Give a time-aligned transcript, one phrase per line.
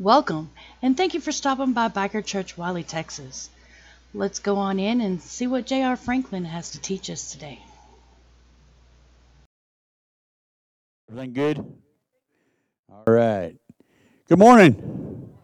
[0.00, 3.50] Welcome, and thank you for stopping by Biker Church, Wylie, Texas.
[4.14, 5.96] Let's go on in and see what J.R.
[5.96, 7.58] Franklin has to teach us today.
[11.10, 11.58] Everything good?
[12.88, 13.56] All right.
[14.28, 15.34] Good morning.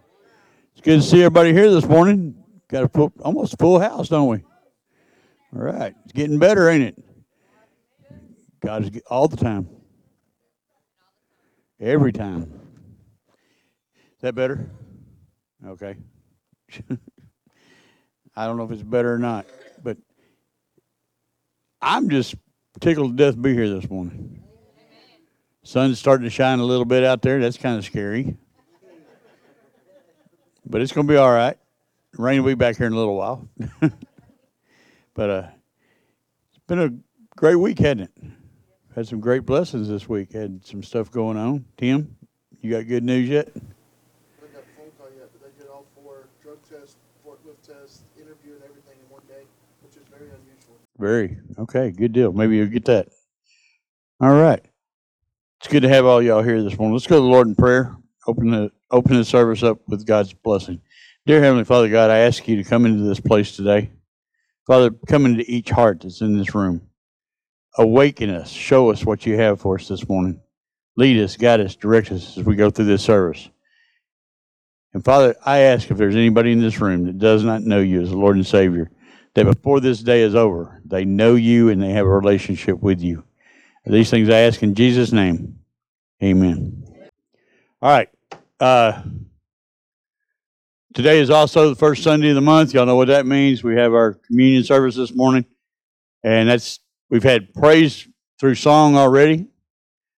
[0.74, 2.36] It's good to see everybody here this morning.
[2.68, 4.44] Got a full, almost full house, don't we?
[5.56, 5.96] All right.
[6.04, 7.04] It's getting better, ain't it?
[8.60, 9.68] God is all the time.
[11.80, 12.63] Every time.
[14.24, 14.70] That better?
[15.66, 15.96] Okay.
[18.34, 19.44] I don't know if it's better or not,
[19.82, 19.98] but
[21.82, 22.34] I'm just
[22.80, 24.42] tickled to death to be here this morning.
[25.62, 27.38] Sun's starting to shine a little bit out there.
[27.38, 28.38] That's kind of scary.
[30.64, 31.58] But it's going to be all right.
[32.16, 33.46] Rain will be back here in a little while.
[35.12, 35.48] but uh,
[36.48, 36.94] it's been a
[37.36, 38.10] great week, hasn't it?
[38.94, 40.32] Had some great blessings this week.
[40.32, 41.66] Had some stuff going on.
[41.76, 42.16] Tim,
[42.62, 43.50] you got good news yet?
[43.54, 47.62] I haven't got a phone call yet, but they did all four drug tests, forklift
[47.66, 49.44] tests, interview, and everything in one day,
[49.82, 50.83] which is very unusual.
[50.98, 51.38] Very.
[51.58, 52.32] Okay, good deal.
[52.32, 53.08] Maybe you'll get that.
[54.20, 54.64] All right.
[55.60, 56.94] It's good to have all y'all here this morning.
[56.94, 57.96] Let's go to the Lord in prayer.
[58.26, 60.80] Open the open the service up with God's blessing.
[61.26, 63.90] Dear Heavenly Father God, I ask you to come into this place today.
[64.66, 66.82] Father, come into each heart that's in this room.
[67.76, 68.50] Awaken us.
[68.50, 70.40] Show us what you have for us this morning.
[70.96, 73.48] Lead us, guide us, direct us as we go through this service.
[74.92, 78.00] And Father, I ask if there's anybody in this room that does not know you
[78.00, 78.90] as the Lord and Savior,
[79.34, 83.00] that before this day is over, they know you and they have a relationship with
[83.00, 83.24] you.
[83.86, 85.58] These things I ask in Jesus' name.
[86.22, 86.84] Amen.
[87.82, 88.08] All right.
[88.58, 89.02] Uh,
[90.94, 92.72] today is also the first Sunday of the month.
[92.72, 93.62] Y'all know what that means.
[93.62, 95.44] We have our communion service this morning,
[96.22, 96.80] and that's
[97.10, 98.08] we've had praise
[98.38, 99.48] through song already.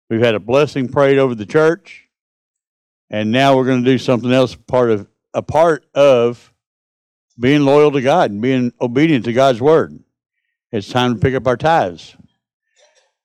[0.09, 2.05] We've had a blessing prayed over the church,
[3.11, 4.55] and now we're going to do something else.
[4.55, 6.53] Part of a part of
[7.39, 9.99] being loyal to God and being obedient to God's word.
[10.73, 12.17] It's time to pick up our tithes.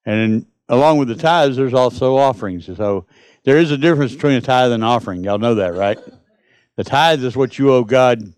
[0.06, 2.66] And along with the tithes, there's also offerings.
[2.66, 3.06] So
[3.44, 5.24] there is a difference between a tithe and an offering.
[5.24, 6.00] Y'all know that, right?
[6.76, 8.34] The tithe is what you owe God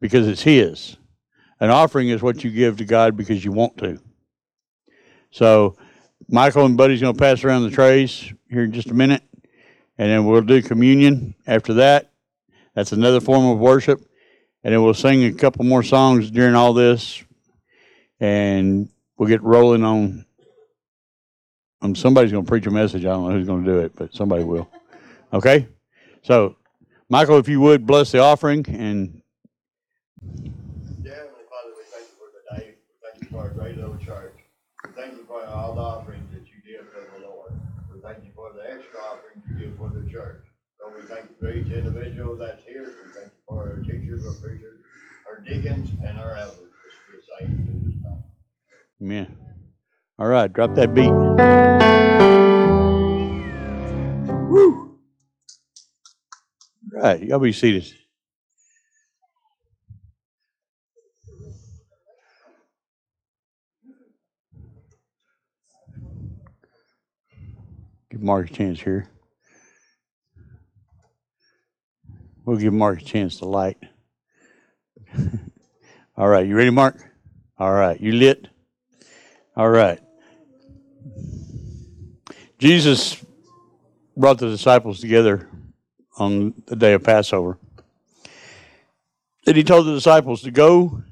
[0.00, 0.96] because it's His.
[1.60, 4.00] An offering is what you give to God because you want to.
[5.30, 5.76] So
[6.28, 9.22] Michael and Buddy's going to pass around the trays here in just a minute,
[9.96, 12.12] and then we'll do communion after that.
[12.74, 14.00] That's another form of worship.
[14.64, 17.22] And then we'll sing a couple more songs during all this,
[18.20, 20.24] and we'll get rolling on
[21.82, 23.04] um, somebody's going to preach a message.
[23.04, 24.68] I don't know who's going to do it, but somebody will.
[25.32, 25.66] Okay?
[26.22, 26.54] So,
[27.08, 29.20] Michael, if you would bless the offering and
[31.02, 32.74] Dear Heavenly Father, we thank you for the day.
[32.78, 34.36] We thank you for our great little church.
[34.84, 37.52] We thank you for all the offerings that you give to the Lord.
[37.92, 40.44] We thank you for the extra offerings you give for the church.
[40.78, 42.71] So we thank you for each individual that's here.
[43.52, 44.80] We thank you for our teachers, our preachers,
[45.28, 46.58] our deacons, and our elders.
[46.58, 48.24] Just be saved this time.
[49.02, 49.36] Amen.
[50.18, 51.10] All right, drop that beat.
[54.48, 54.98] Woo!
[56.94, 57.92] All right, y'all be seated.
[68.10, 69.08] Give Mark a chance here.
[72.52, 73.78] We'll give Mark a chance to light.
[76.18, 77.02] All right, you ready, Mark?
[77.58, 78.46] All right, you lit?
[79.56, 79.98] All right.
[82.58, 83.24] Jesus
[84.14, 85.48] brought the disciples together
[86.18, 87.56] on the day of Passover.
[89.46, 91.02] Then he told the disciples to go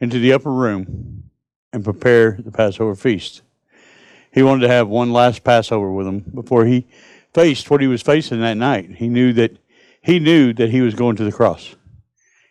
[0.00, 1.24] into the upper room
[1.70, 3.42] and prepare the Passover feast.
[4.32, 6.86] He wanted to have one last Passover with them before he
[7.34, 8.92] faced what he was facing that night.
[8.92, 9.58] He knew that
[10.08, 11.76] he knew that he was going to the cross.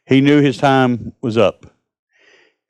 [0.06, 1.66] He knew his time was up.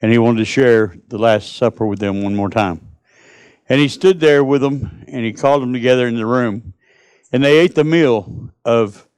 [0.02, 2.88] And he wanted to share the Last Supper with them one more time.
[3.68, 6.74] And he stood there with them and he called them together in the room.
[7.34, 9.10] And they ate the meal of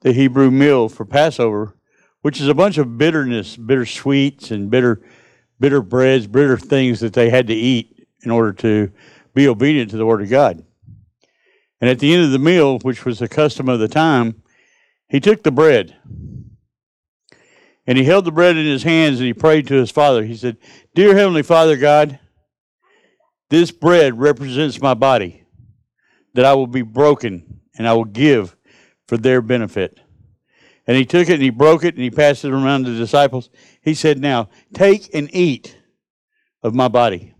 [0.00, 1.76] the Hebrew meal for Passover,
[2.22, 5.02] which is a bunch of bitterness, bitter sweets and bitter
[5.60, 8.90] bitter breads, bitter things that they had to eat in order to
[9.34, 10.64] be obedient to the word of God.
[11.82, 14.42] And at the end of the meal, which was the custom of the time,
[15.08, 15.96] he took the bread
[17.86, 20.24] and he held the bread in his hands and he prayed to his father.
[20.24, 20.58] He said,
[20.94, 22.18] Dear Heavenly Father God,
[23.48, 25.44] this bread represents my body
[26.34, 28.54] that I will be broken and I will give
[29.06, 29.98] for their benefit.
[30.86, 32.98] And he took it and he broke it and he passed it around to the
[32.98, 33.48] disciples.
[33.80, 35.78] He said, Now take and eat
[36.62, 37.34] of my body.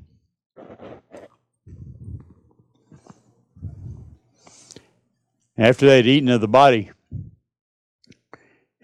[5.58, 6.92] After they had eaten of the body,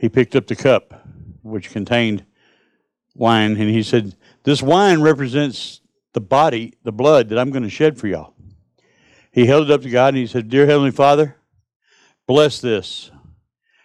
[0.04, 1.08] he picked up the cup,
[1.40, 2.26] which contained
[3.14, 5.80] wine, and he said, This wine represents
[6.12, 8.34] the body, the blood that I'm going to shed for y'all.
[9.32, 11.36] He held it up to God and he said, Dear Heavenly Father,
[12.26, 13.10] bless this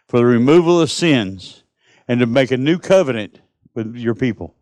[0.10, 1.64] for the removal of sins
[2.06, 3.40] and to make a new covenant
[3.74, 4.54] with your people.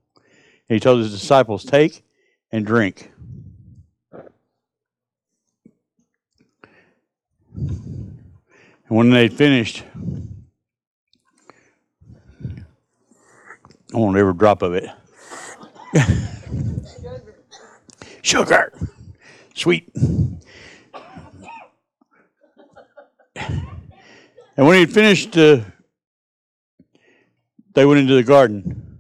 [0.70, 2.06] And he told his disciples, Take
[2.52, 3.12] and drink.
[7.56, 8.22] And
[8.90, 9.84] when they finished,
[13.94, 14.90] I won't every drop of it.
[18.22, 18.74] Sugar,
[19.54, 19.90] sweet.
[24.58, 25.62] And when he had finished, uh,
[27.74, 29.00] they went into the garden.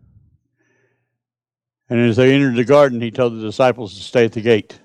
[1.89, 4.79] And as they entered the garden, he told the disciples to stay at the gate.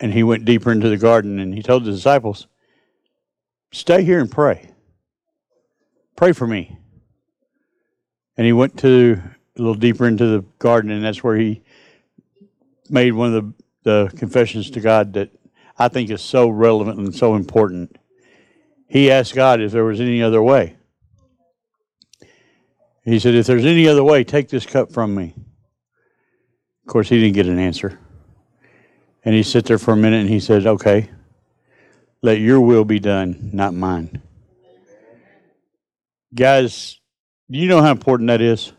[0.00, 2.48] And he went deeper into the garden and he told the disciples,
[3.70, 4.70] Stay here and pray.
[6.16, 6.79] Pray for me.
[8.40, 9.20] And he went to
[9.54, 11.60] a little deeper into the garden, and that's where he
[12.88, 15.28] made one of the, the confessions to God that
[15.78, 17.98] I think is so relevant and so important.
[18.88, 20.78] He asked God if there was any other way.
[23.04, 25.34] He said, If there's any other way, take this cup from me.
[26.86, 28.00] Of course, he didn't get an answer.
[29.22, 31.10] And he sat there for a minute and he said, Okay.
[32.22, 34.22] Let your will be done, not mine.
[36.34, 36.99] Guys,
[37.50, 38.72] do you know how important that is?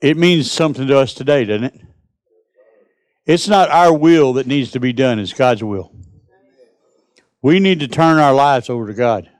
[0.00, 1.80] It means something to us today, doesn't it?
[3.24, 5.92] It's not our will that needs to be done, it's God's will.
[7.42, 9.30] We need to turn our lives over to God.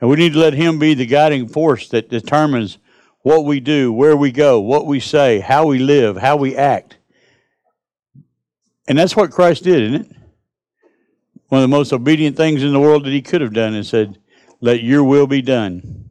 [0.00, 2.78] And we need to let Him be the guiding force that determines
[3.22, 6.98] what we do, where we go, what we say, how we live, how we act.
[8.86, 10.16] And that's what Christ did, isn't it?
[11.54, 13.86] one of the most obedient things in the world that he could have done and
[13.86, 14.18] said,
[14.64, 16.08] Let your will be done,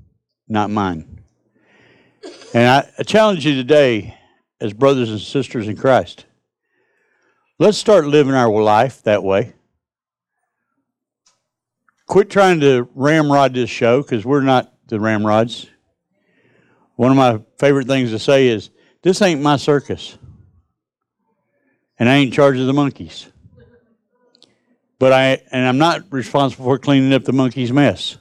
[0.48, 1.24] not mine.
[2.54, 4.16] And I, I challenge you today,
[4.62, 6.26] as brothers and sisters in Christ,
[7.58, 9.54] let's start living our life that way.
[12.06, 15.66] Quit trying to ramrod this show because we're not the ramrods.
[16.96, 18.70] One of my favorite things to say is,
[19.02, 20.16] This ain't my circus.
[21.98, 23.32] And I ain't in charge of the monkeys.
[25.00, 28.20] But I and I'm not responsible for cleaning up the monkey's mess.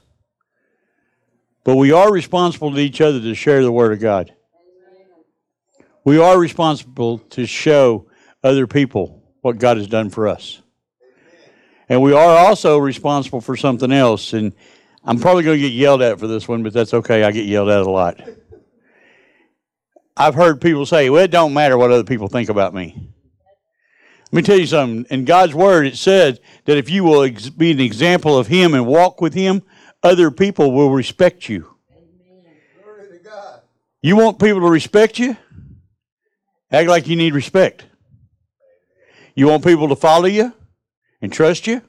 [1.64, 4.35] But we are responsible to each other to share the word of God.
[6.05, 8.09] We are responsible to show
[8.43, 10.61] other people what God has done for us.
[11.88, 14.32] And we are also responsible for something else.
[14.32, 14.53] And
[15.05, 17.23] I'm probably going to get yelled at for this one, but that's okay.
[17.23, 18.20] I get yelled at a lot.
[20.17, 23.12] I've heard people say, well, it don't matter what other people think about me.
[24.31, 25.05] Let me tell you something.
[25.11, 28.75] In God's Word, it says that if you will ex- be an example of Him
[28.75, 29.62] and walk with Him,
[30.02, 31.75] other people will respect you.
[32.82, 33.60] Glory to God.
[34.02, 35.37] You want people to respect you?
[36.70, 37.84] Act like you need respect.
[39.34, 40.52] You want people to follow you
[41.20, 41.82] and trust you?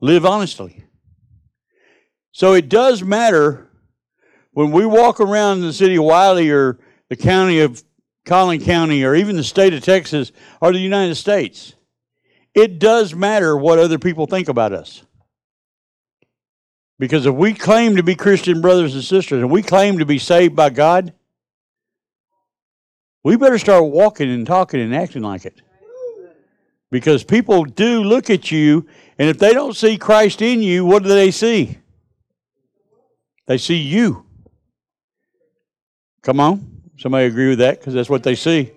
[0.00, 0.84] Live honestly.
[2.32, 3.68] So it does matter
[4.52, 6.78] when we walk around the city of Wylie or
[7.08, 7.82] the county of
[8.24, 11.74] Collin County or even the state of Texas or the United States.
[12.54, 15.04] It does matter what other people think about us.
[17.00, 20.18] Because if we claim to be Christian brothers and sisters and we claim to be
[20.18, 21.14] saved by God,
[23.24, 25.62] we better start walking and talking and acting like it.
[26.90, 28.86] Because people do look at you,
[29.18, 31.78] and if they don't see Christ in you, what do they see?
[33.46, 34.26] They see you.
[36.22, 36.82] Come on.
[36.98, 37.78] Somebody agree with that?
[37.78, 38.72] Because that's what they see.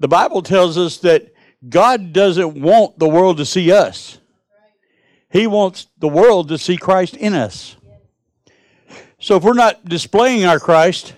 [0.00, 1.32] The Bible tells us that
[1.68, 4.18] God doesn't want the world to see us,
[5.30, 7.76] He wants the world to see Christ in us.
[9.18, 11.14] So if we're not displaying our Christ,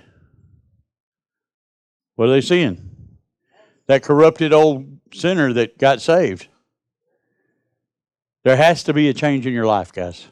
[2.16, 2.90] what are they seeing?
[3.86, 6.48] That corrupted old sinner that got saved.
[8.44, 10.26] There has to be a change in your life, guys.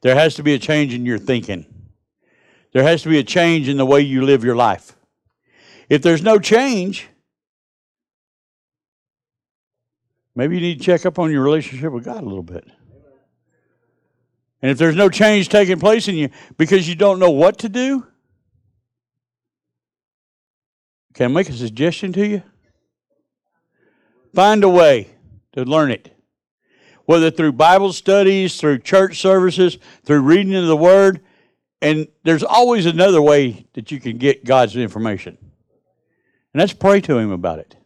[0.00, 1.66] There has to be a change in your thinking.
[2.72, 4.96] There has to be a change in the way you live your life.
[5.88, 7.08] If there's no change,
[10.36, 12.64] maybe you need to check up on your relationship with God a little bit.
[14.62, 17.68] And if there's no change taking place in you because you don't know what to
[17.68, 18.06] do,
[21.14, 22.42] can I make a suggestion to you?
[24.34, 25.08] Find a way
[25.52, 26.12] to learn it.
[27.06, 31.20] Whether through Bible studies, through church services, through reading of the Word,
[31.80, 35.38] and there's always another way that you can get God's information.
[36.52, 37.76] And that's pray to Him about it.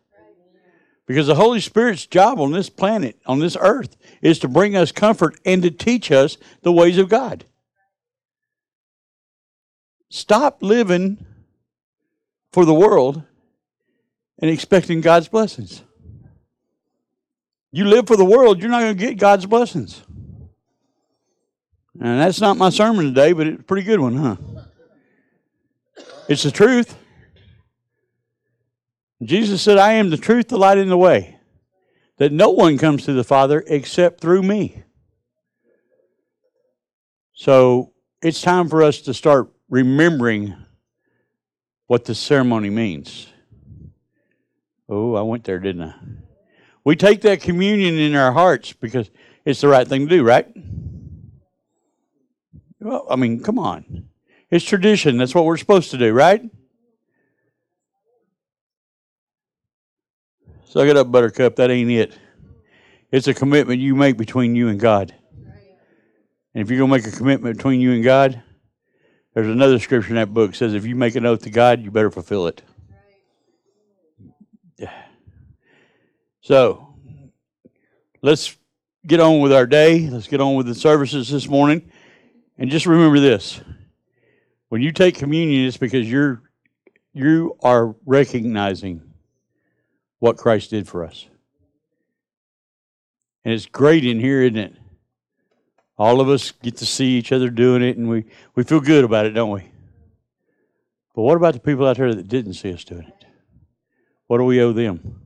[1.11, 4.93] Because the Holy Spirit's job on this planet, on this earth, is to bring us
[4.93, 7.45] comfort and to teach us the ways of God.
[10.09, 11.26] Stop living
[12.52, 13.25] for the world
[14.38, 15.83] and expecting God's blessings.
[17.73, 20.05] You live for the world, you're not going to get God's blessings.
[22.00, 24.37] And that's not my sermon today, but it's a pretty good one, huh?
[26.29, 26.97] It's the truth.
[29.23, 31.37] Jesus said, I am the truth, the light, and the way.
[32.17, 34.83] That no one comes to the Father except through me.
[37.35, 40.55] So it's time for us to start remembering
[41.87, 43.27] what the ceremony means.
[44.89, 45.95] Oh, I went there, didn't I?
[46.85, 49.11] We take that communion in our hearts because
[49.45, 50.47] it's the right thing to do, right?
[52.81, 54.09] Well, I mean, come on.
[54.50, 55.17] It's tradition.
[55.17, 56.43] That's what we're supposed to do, right?
[60.71, 61.57] Suck it up, Buttercup.
[61.57, 62.17] That ain't it.
[63.11, 65.12] It's a commitment you make between you and God.
[66.55, 68.41] And if you're going to make a commitment between you and God,
[69.35, 71.83] there's another scripture in that book that says if you make an oath to God,
[71.83, 72.62] you better fulfill it.
[76.41, 76.95] So,
[78.23, 78.57] let's
[79.05, 80.09] get on with our day.
[80.09, 81.91] Let's get on with the services this morning.
[82.59, 83.61] And just remember this.
[84.69, 86.43] When you take communion, it's because you're
[87.12, 89.10] you are recognizing
[90.21, 91.27] what Christ did for us.
[93.45, 94.77] And it's great in here, isn't it?
[95.99, 98.25] All of us get to see each other doing it and we,
[98.55, 99.71] we feel good about it, don't we?
[101.15, 103.27] But what about the people out there that didn't see us doing it?
[104.27, 105.21] What do we owe them?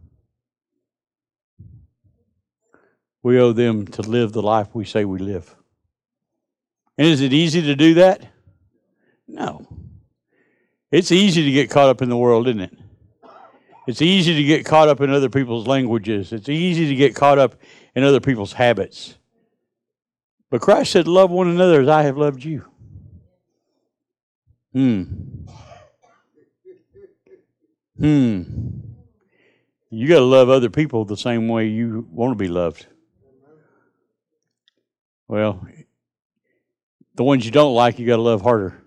[3.23, 5.55] We owe them to live the life we say we live.
[6.97, 8.27] And is it easy to do that?
[9.27, 9.67] No.
[10.91, 12.79] It's easy to get caught up in the world, isn't it?
[13.87, 16.33] It's easy to get caught up in other people's languages.
[16.33, 17.57] It's easy to get caught up
[17.95, 19.17] in other people's habits.
[20.51, 22.65] But Christ said, Love one another as I have loved you.
[24.73, 25.03] Hmm.
[27.99, 28.43] Hmm.
[29.91, 32.87] You got to love other people the same way you want to be loved.
[35.29, 35.67] Well,
[37.15, 38.83] the ones you don't like, you got to love harder.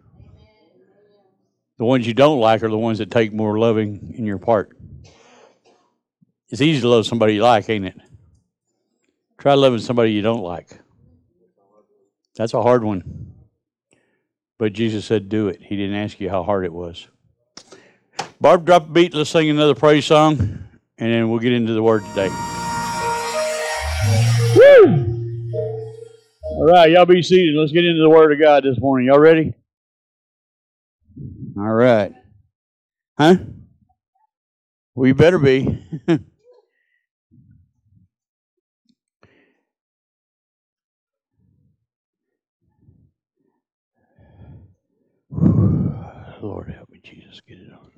[1.77, 4.75] The ones you don't like are the ones that take more loving in your part.
[6.49, 7.97] It's easy to love somebody you like, ain't it?
[9.37, 10.69] Try loving somebody you don't like.
[12.35, 13.33] That's a hard one.
[14.57, 15.61] But Jesus said, do it.
[15.61, 17.07] He didn't ask you how hard it was.
[18.39, 19.13] Barb, drop a beat.
[19.13, 22.29] Let's sing another praise song, and then we'll get into the word today.
[24.55, 25.17] Woo!
[26.43, 27.55] All right, y'all be seated.
[27.55, 29.07] Let's get into the word of God this morning.
[29.07, 29.53] Y'all ready?
[31.57, 32.13] All right.
[33.17, 33.35] Huh?
[34.95, 35.83] We better be.
[46.41, 46.75] Lord,
[47.37, 47.41] Jesus.
[47.47, 47.91] Get it on.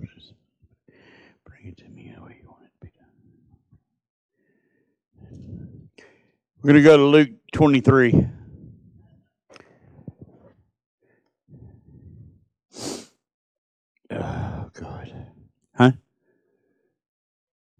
[1.45, 2.91] Bring it to me the way you want it to be
[5.29, 5.89] done.
[6.61, 8.27] We're going to go to Luke 23.
[14.11, 15.27] Oh, God.
[15.75, 15.91] Huh?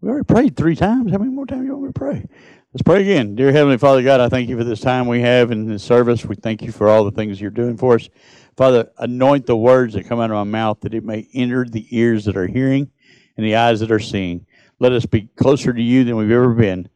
[0.00, 1.12] We already prayed three times.
[1.12, 2.26] How many more times do you want me to pray?
[2.72, 3.34] Let's pray again.
[3.34, 6.24] Dear Heavenly Father God, I thank you for this time we have in this service.
[6.24, 8.08] We thank you for all the things you're doing for us.
[8.60, 11.86] Father, anoint the words that come out of my mouth that it may enter the
[11.96, 12.90] ears that are hearing
[13.38, 14.44] and the eyes that are seeing.
[14.78, 16.86] Let us be closer to you than we've ever been.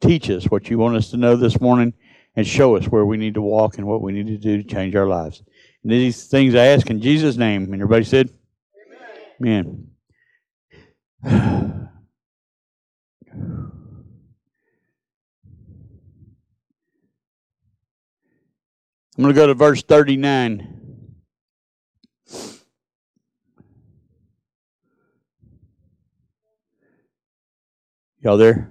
[0.00, 1.94] Teach us what you want us to know this morning
[2.34, 4.68] and show us where we need to walk and what we need to do to
[4.68, 5.44] change our lives.
[5.84, 7.72] And these things I ask in Jesus' name.
[7.72, 8.28] And everybody said,
[9.40, 9.86] Amen.
[11.24, 11.48] Amen.
[19.16, 20.81] I'm going to go to verse 39.
[28.22, 28.70] Y'all there?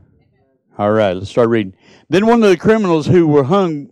[0.77, 1.75] All right, let's start reading.
[2.07, 3.89] Then one of the criminals who were hung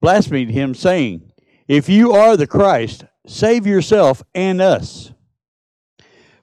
[0.00, 1.30] blasphemed him, saying,
[1.68, 5.12] If you are the Christ, save yourself and us.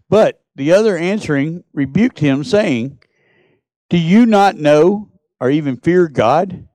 [0.10, 3.00] But the other answering rebuked him, saying,
[3.90, 5.12] Do you not know
[5.42, 6.70] or even fear God,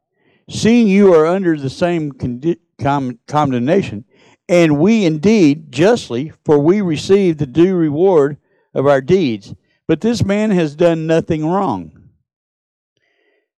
[0.51, 4.05] seeing you are under the same condi- com- condemnation?
[4.47, 8.37] And we indeed justly, for we receive the due reward
[8.75, 9.55] of our deeds.
[9.89, 12.11] But this man has done nothing wrong.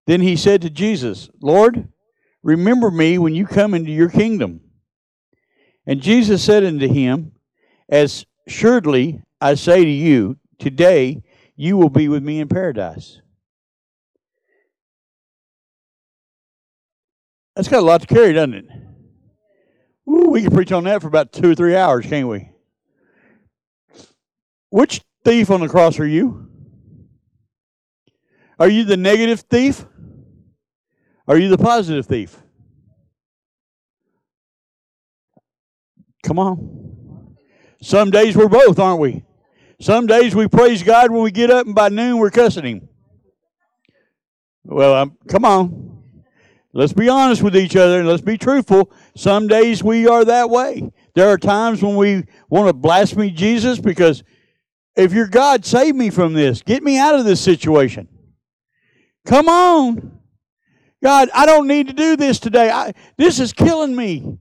[0.06, 1.88] Then he said to Jesus, Lord,
[2.42, 4.60] remember me when you come into your kingdom.
[5.86, 7.32] And Jesus said unto him,
[7.88, 11.22] As surely I say to you, today
[11.56, 13.20] you will be with me in paradise.
[17.54, 18.66] That's got a lot to carry, doesn't it?
[20.08, 22.50] Ooh, we can preach on that for about two or three hours, can't we?
[24.70, 26.48] Which thief on the cross are you?
[28.58, 29.84] Are you the negative thief?
[31.26, 32.36] Are you the positive thief?
[36.22, 37.36] Come on.
[37.82, 39.24] Some days we're both, aren't we?
[39.80, 42.88] Some days we praise God when we get up, and by noon we're cussing Him.
[44.64, 46.02] Well, um, come on.
[46.72, 48.90] Let's be honest with each other and let's be truthful.
[49.16, 50.90] Some days we are that way.
[51.14, 54.24] There are times when we want to blaspheme Jesus because
[54.96, 56.62] if you're God, save me from this.
[56.62, 58.08] Get me out of this situation.
[59.26, 60.18] Come on.
[61.02, 62.70] God, I don't need to do this today.
[62.70, 64.38] I, this is killing me.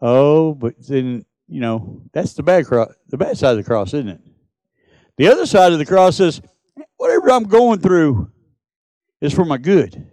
[0.00, 3.94] Oh, but then, you know, that's the bad cross, the bad side of the cross,
[3.94, 4.20] isn't it?
[5.16, 6.40] The other side of the cross is
[6.96, 8.30] whatever I'm going through
[9.20, 10.10] is for my good.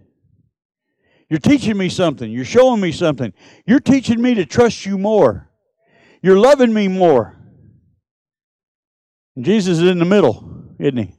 [1.29, 2.29] You're teaching me something.
[2.29, 3.33] You're showing me something.
[3.65, 5.50] You're teaching me to trust you more.
[6.21, 7.37] You're loving me more.
[9.35, 11.15] And Jesus is in the middle, isn't he?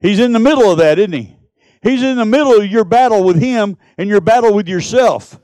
[0.00, 1.36] He's in the middle of that, isn't he?
[1.82, 5.38] He's in the middle of your battle with him and your battle with yourself.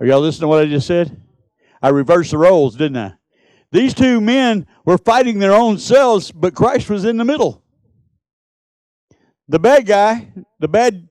[0.00, 1.20] Are y'all listening to what I just said?
[1.82, 3.14] I reversed the roles, didn't I?
[3.72, 7.62] These two men were fighting their own selves, but Christ was in the middle.
[9.48, 11.08] The bad guy, the bad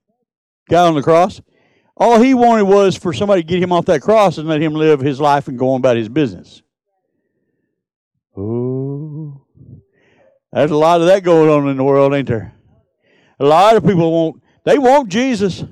[0.68, 1.40] guy on the cross,
[1.98, 4.74] all he wanted was for somebody to get him off that cross and let him
[4.74, 6.62] live his life and go on about his business.
[8.36, 9.44] Oh,
[10.52, 12.54] there's a lot of that going on in the world, ain't there?
[13.40, 15.64] A lot of people want they want Jesus,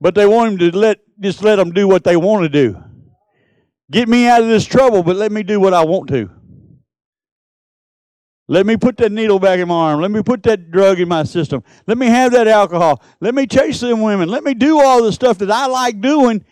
[0.00, 2.82] but they want him to let just let them do what they want to do.
[3.90, 6.30] Get me out of this trouble, but let me do what I want to.
[8.46, 10.00] Let me put that needle back in my arm.
[10.02, 11.64] Let me put that drug in my system.
[11.86, 13.02] Let me have that alcohol.
[13.20, 14.28] Let me chase them women.
[14.28, 16.44] Let me do all the stuff that I like doing,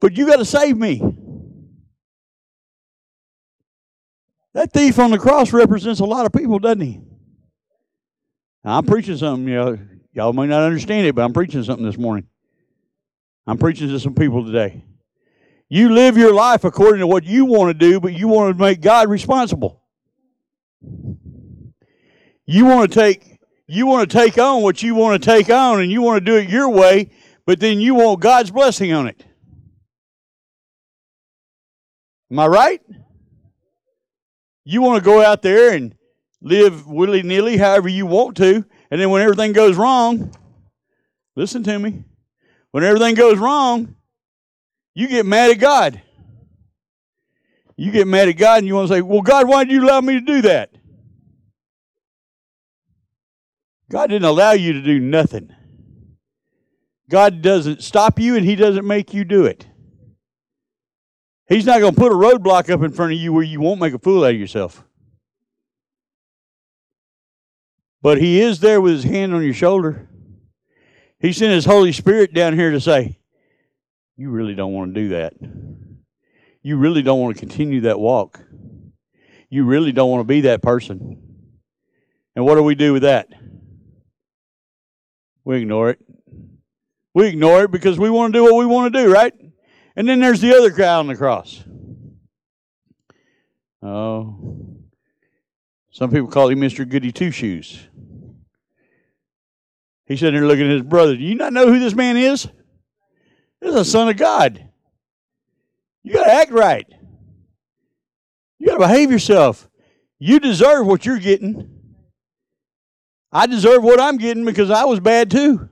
[0.00, 1.00] but you got to save me.
[4.54, 7.00] That thief on the cross represents a lot of people, doesn't he?
[8.62, 9.78] Now, I'm preaching something, you know,
[10.12, 12.26] y'all may not understand it, but I'm preaching something this morning.
[13.46, 14.84] I'm preaching to some people today.
[15.70, 18.62] You live your life according to what you want to do, but you want to
[18.62, 19.82] make God responsible.
[22.46, 25.80] You want to take you want to take on what you want to take on
[25.80, 27.10] and you want to do it your way,
[27.46, 29.24] but then you want God's blessing on it.
[32.30, 32.82] Am I right?
[34.64, 35.94] You want to go out there and
[36.40, 40.34] live willy nilly however you want to, and then when everything goes wrong,
[41.36, 42.04] listen to me.
[42.72, 43.94] When everything goes wrong,
[44.94, 46.00] you get mad at God.
[47.76, 49.84] You get mad at God and you want to say, Well, God, why did you
[49.84, 50.70] allow me to do that?
[53.92, 55.54] God didn't allow you to do nothing.
[57.10, 59.66] God doesn't stop you and He doesn't make you do it.
[61.46, 63.80] He's not going to put a roadblock up in front of you where you won't
[63.80, 64.82] make a fool out of yourself.
[68.00, 70.08] But He is there with His hand on your shoulder.
[71.20, 73.18] He sent His Holy Spirit down here to say,
[74.16, 75.34] You really don't want to do that.
[76.62, 78.40] You really don't want to continue that walk.
[79.50, 81.18] You really don't want to be that person.
[82.34, 83.28] And what do we do with that?
[85.44, 85.98] We ignore it.
[87.14, 89.34] We ignore it because we want to do what we want to do, right?
[89.96, 91.62] And then there's the other guy on the cross.
[93.82, 94.78] Oh.
[95.90, 96.88] Some people call him Mr.
[96.88, 97.86] Goody Two Shoes.
[100.06, 101.16] He's sitting there looking at his brother.
[101.16, 102.48] Do you not know who this man is?
[103.60, 104.68] This is a son of God.
[106.02, 106.86] You got to act right.
[108.58, 109.68] You got to behave yourself.
[110.18, 111.81] You deserve what you're getting.
[113.32, 115.68] I deserve what I'm getting because I was bad too.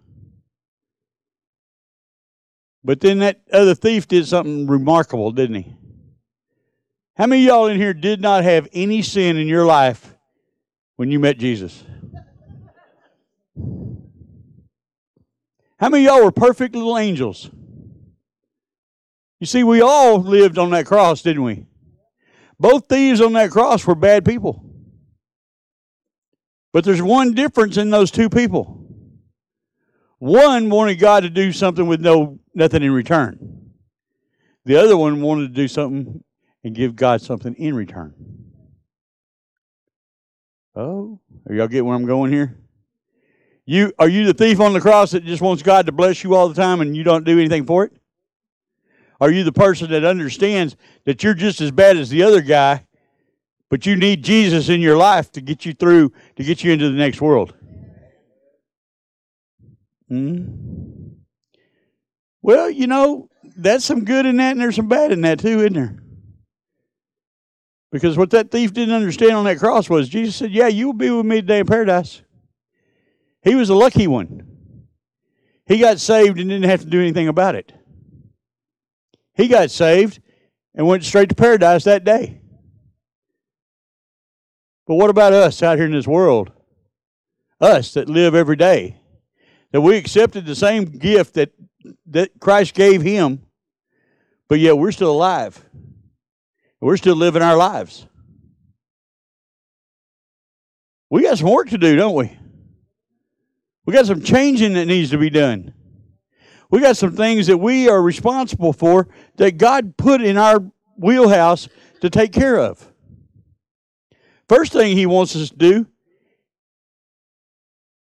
[2.82, 5.76] But then that other thief did something remarkable, didn't he?
[7.16, 10.14] How many y'all in here did not have any sin in your life
[10.96, 11.84] when you met Jesus?
[15.78, 17.50] How many y'all were perfect little angels?
[19.38, 21.66] You see, we all lived on that cross, didn't we?
[22.58, 24.69] Both thieves on that cross were bad people.
[26.72, 28.80] But there's one difference in those two people.
[30.18, 33.70] One wanted God to do something with no nothing in return.
[34.64, 36.22] The other one wanted to do something
[36.62, 38.14] and give God something in return.
[40.76, 42.56] Oh, are y'all getting where I'm going here?
[43.64, 46.34] You are you the thief on the cross that just wants God to bless you
[46.34, 47.92] all the time and you don't do anything for it?
[49.20, 52.86] Are you the person that understands that you're just as bad as the other guy,
[53.70, 56.90] but you need Jesus in your life to get you through, to get you into
[56.90, 57.54] the next world?
[60.08, 61.10] Hmm.
[62.42, 65.60] Well, you know, that's some good in that, and there's some bad in that too,
[65.60, 66.02] isn't there?
[67.92, 70.92] Because what that thief didn't understand on that cross was Jesus said, Yeah, you will
[70.92, 72.22] be with me today in paradise.
[73.42, 74.46] He was a lucky one.
[75.66, 77.72] He got saved and didn't have to do anything about it.
[79.34, 80.20] He got saved
[80.74, 82.39] and went straight to paradise that day.
[84.90, 86.50] But what about us out here in this world?
[87.60, 88.96] Us that live every day.
[89.70, 91.52] That we accepted the same gift that,
[92.06, 93.40] that Christ gave him,
[94.48, 95.64] but yet we're still alive.
[96.80, 98.04] We're still living our lives.
[101.08, 102.36] We got some work to do, don't we?
[103.86, 105.72] We got some changing that needs to be done.
[106.68, 110.64] We got some things that we are responsible for that God put in our
[110.96, 111.68] wheelhouse
[112.00, 112.89] to take care of.
[114.50, 115.86] First thing He wants us to do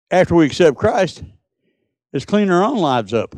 [0.08, 1.24] after we accept Christ
[2.12, 3.34] is clean our own lives up.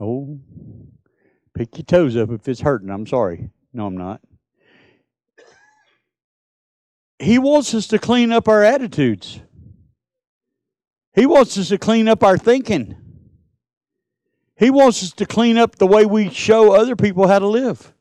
[0.00, 0.40] Oh,
[1.52, 2.88] pick your toes up if it's hurting.
[2.88, 3.50] I'm sorry.
[3.74, 4.22] No, I'm not.
[7.18, 9.42] He wants us to clean up our attitudes.
[11.12, 12.96] He wants us to clean up our thinking.
[14.56, 17.92] He wants us to clean up the way we show other people how to live.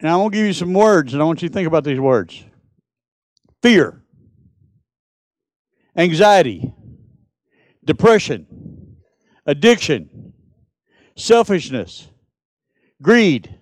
[0.00, 1.84] And I want to give you some words, and I want you to think about
[1.84, 2.44] these words
[3.62, 4.02] fear,
[5.96, 6.72] anxiety,
[7.84, 8.96] depression,
[9.44, 10.32] addiction,
[11.16, 12.08] selfishness,
[13.02, 13.54] greed.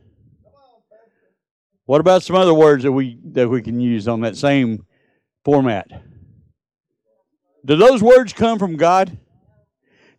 [1.87, 4.85] What about some other words that we that we can use on that same
[5.45, 5.89] format?
[7.65, 9.17] Do those words come from God?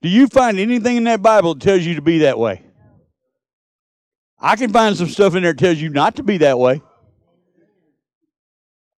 [0.01, 2.63] Do you find anything in that Bible that tells you to be that way?
[4.39, 6.81] I can find some stuff in there that tells you not to be that way.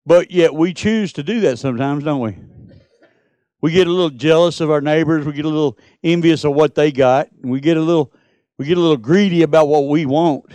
[0.06, 2.38] But yet we choose to do that sometimes, don't we?
[3.62, 6.76] We get a little jealous of our neighbors, we get a little envious of what
[6.76, 8.14] they got, and we get a little
[8.58, 10.46] we get a little greedy about what we want.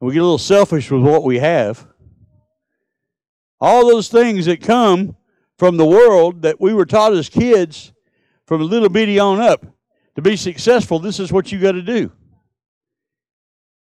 [0.00, 1.86] We get a little selfish with what we have.
[3.60, 5.16] All those things that come
[5.58, 7.92] from the world that we were taught as kids
[8.46, 9.66] from a little bitty on up.
[10.16, 12.12] To be successful, this is what you got to do.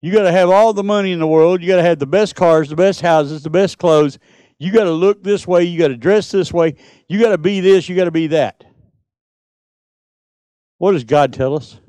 [0.02, 1.62] You got to have all the money in the world.
[1.62, 4.18] You got to have the best cars, the best houses, the best clothes.
[4.58, 5.64] You got to look this way.
[5.64, 6.76] You got to dress this way.
[7.08, 7.90] You got to be this.
[7.90, 8.64] You got to be that.
[10.78, 11.80] What does God tell us?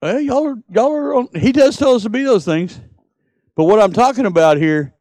[0.00, 2.80] Well, y'all are y'all are on, he does tell us to be those things.
[3.54, 4.94] But what I'm talking about here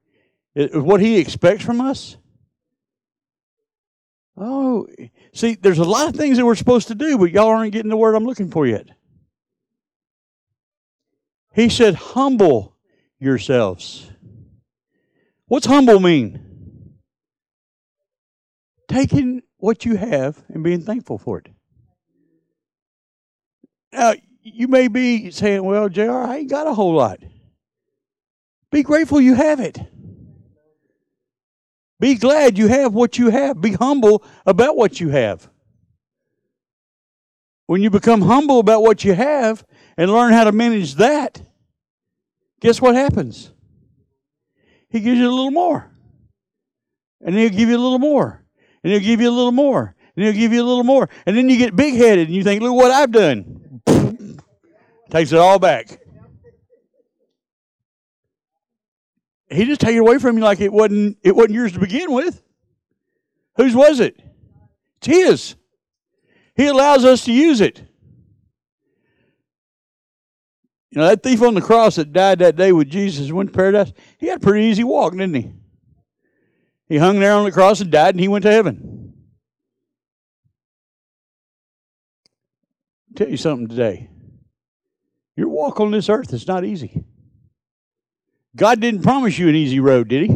[0.54, 2.18] is what he expects from us.
[4.38, 4.88] Oh,
[5.34, 7.90] see, there's a lot of things that we're supposed to do, but y'all aren't getting
[7.90, 8.88] the word I'm looking for yet.
[11.54, 12.76] He said, humble
[13.20, 14.10] yourselves.
[15.48, 16.98] What's humble mean?
[18.88, 21.48] Taking what you have and being thankful for it.
[23.92, 27.20] Now, you may be saying, well, JR, I ain't got a whole lot.
[28.72, 29.78] Be grateful you have it.
[32.02, 33.62] Be glad you have what you have.
[33.62, 35.48] Be humble about what you have.
[37.68, 39.64] When you become humble about what you have
[39.96, 41.40] and learn how to manage that,
[42.60, 43.52] guess what happens?
[44.90, 45.92] He gives you a little more.
[47.24, 48.44] And he'll give you a little more.
[48.84, 49.96] And he'll give you a little more.
[50.16, 51.08] And he'll give you a little more.
[51.28, 53.80] And then you get big headed and you think, look what I've done.
[55.12, 56.00] Takes it all back.
[59.52, 62.12] He just take it away from you like it wasn't it wasn't yours to begin
[62.12, 62.42] with.
[63.58, 64.16] Whose was it?
[64.98, 65.56] It's his.
[66.56, 67.84] He allows us to use it.
[70.92, 73.56] You know, that thief on the cross that died that day with Jesus went to
[73.56, 75.52] paradise, he had a pretty easy walk, didn't he?
[76.88, 79.14] He hung there on the cross and died and he went to heaven.
[83.10, 84.10] I'll tell you something today.
[85.36, 87.06] Your walk on this earth is not easy.
[88.56, 90.34] God didn't promise you an easy road, did He?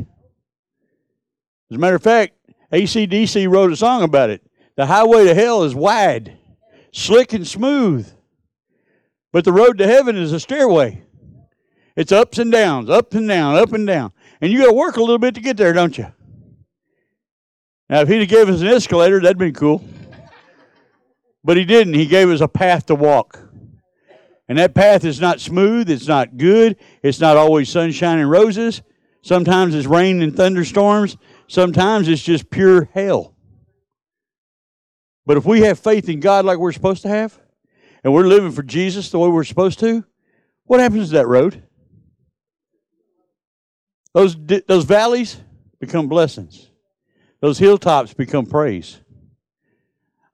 [1.69, 2.33] As a matter of fact,
[2.71, 4.41] AC/DC wrote a song about it.
[4.75, 6.37] The highway to hell is wide,
[6.91, 8.11] slick, and smooth.
[9.31, 11.03] But the road to heaven is a stairway.
[11.95, 14.11] It's ups and downs, up and down, up and down.
[14.41, 16.07] And you got to work a little bit to get there, don't you?
[17.89, 19.83] Now, if he'd have given us an escalator, that'd been cool.
[21.43, 21.93] But he didn't.
[21.93, 23.39] He gave us a path to walk.
[24.47, 28.81] And that path is not smooth, it's not good, it's not always sunshine and roses.
[29.21, 33.33] Sometimes it's rain and thunderstorms, sometimes it's just pure hell.
[35.25, 37.39] But if we have faith in God like we're supposed to have,
[38.03, 40.05] and we're living for Jesus the way we're supposed to,
[40.65, 41.63] what happens to that road?
[44.13, 45.41] Those, those valleys
[45.79, 46.69] become blessings.
[47.41, 48.99] Those hilltops become praise.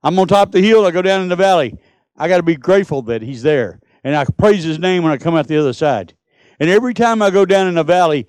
[0.03, 1.77] I'm on top of the hill, I go down in the valley.
[2.17, 3.79] I got to be grateful that he's there.
[4.03, 6.13] And I praise his name when I come out the other side.
[6.59, 8.27] And every time I go down in the valley,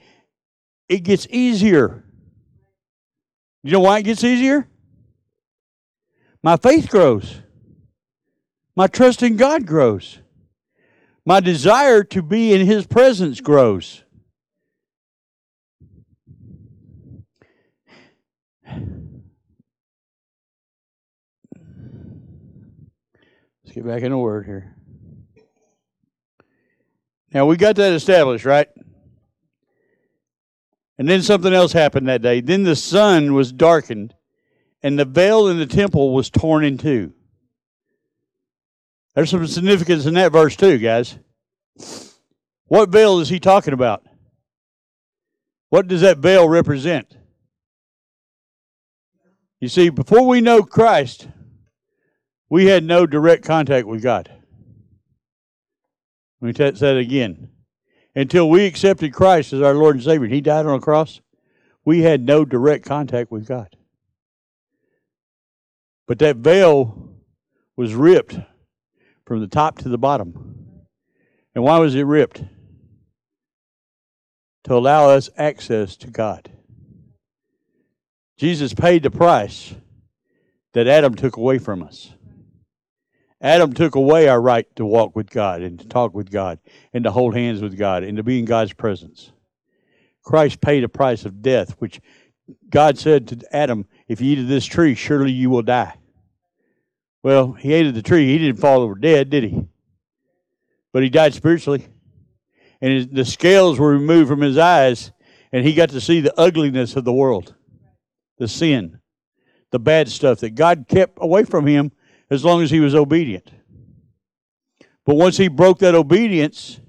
[0.89, 2.05] it gets easier.
[3.63, 4.69] You know why it gets easier?
[6.43, 7.41] My faith grows.
[8.75, 10.19] My trust in God grows.
[11.25, 14.03] My desire to be in His presence grows.
[23.65, 24.72] Let's get back in word here.
[27.33, 28.69] Now we got that established, right?
[30.99, 32.41] And then something else happened that day.
[32.41, 34.15] Then the sun was darkened,
[34.83, 37.15] and the veil in the temple was torn in two.
[39.15, 41.19] There's some significance in that verse, too, guys.
[42.67, 44.05] What veil is he talking about?
[45.71, 47.17] What does that veil represent?
[49.61, 51.29] You see, before we know Christ,
[52.51, 54.31] we had no direct contact with God.
[56.43, 57.51] Let me say that again.
[58.17, 61.21] Until we accepted Christ as our Lord and Savior, He died on a cross,
[61.85, 63.77] we had no direct contact with God.
[66.09, 67.15] But that veil
[67.77, 68.39] was ripped
[69.25, 70.85] from the top to the bottom.
[71.55, 72.43] And why was it ripped?
[74.65, 76.51] To allow us access to God.
[78.37, 79.75] Jesus paid the price
[80.73, 82.13] that Adam took away from us.
[83.43, 86.61] Adam took away our right to walk with God and to talk with God
[86.95, 89.33] and to hold hands with God and to be in God's presence.
[90.23, 92.01] Christ paid a price of death, which
[92.71, 95.97] God said to Adam, If you eat of this tree, surely you will die.
[97.25, 98.27] Well, he ate of the tree.
[98.27, 99.67] He didn't fall over dead, did he?
[100.93, 101.89] But he died spiritually.
[102.81, 105.13] And his, the scales were removed from his eyes,
[105.53, 107.55] and he got to see the ugliness of the world,
[108.39, 109.01] the sin,
[109.71, 111.93] the bad stuff that God kept away from him
[112.33, 113.51] as long as he was obedient.
[115.05, 116.81] But once he broke that obedience,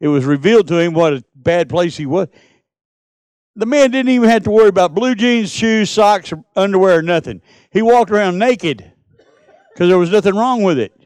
[0.00, 2.28] it was revealed to him what a bad place he was.
[3.56, 7.42] The man didn't even have to worry about blue jeans, shoes, socks, underwear, or nothing.
[7.72, 8.90] He walked around naked
[9.74, 10.98] because there was nothing wrong with it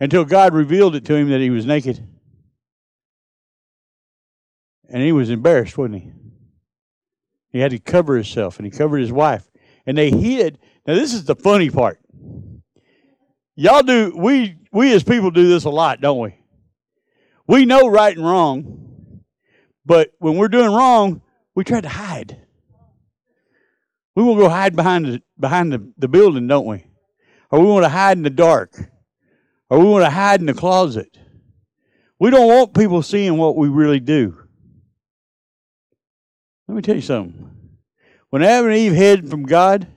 [0.00, 2.02] until God revealed it to him that he was naked.
[4.88, 6.12] And he was embarrassed, wasn't he?
[7.50, 9.50] He had to cover himself and he covered his wife.
[9.84, 10.58] And they hid.
[10.86, 12.00] Now, this is the funny part.
[13.54, 16.34] Y'all do, we, we as people do this a lot, don't we?
[17.46, 19.20] We know right and wrong,
[19.84, 21.20] but when we're doing wrong,
[21.54, 22.40] we try to hide.
[24.14, 26.84] We want to go hide behind the, behind the, the building, don't we?
[27.50, 28.74] Or we want to hide in the dark.
[29.68, 31.18] Or we want to hide in the closet.
[32.18, 34.36] We don't want people seeing what we really do.
[36.68, 37.50] Let me tell you something.
[38.30, 39.88] When Adam and Eve hid from God,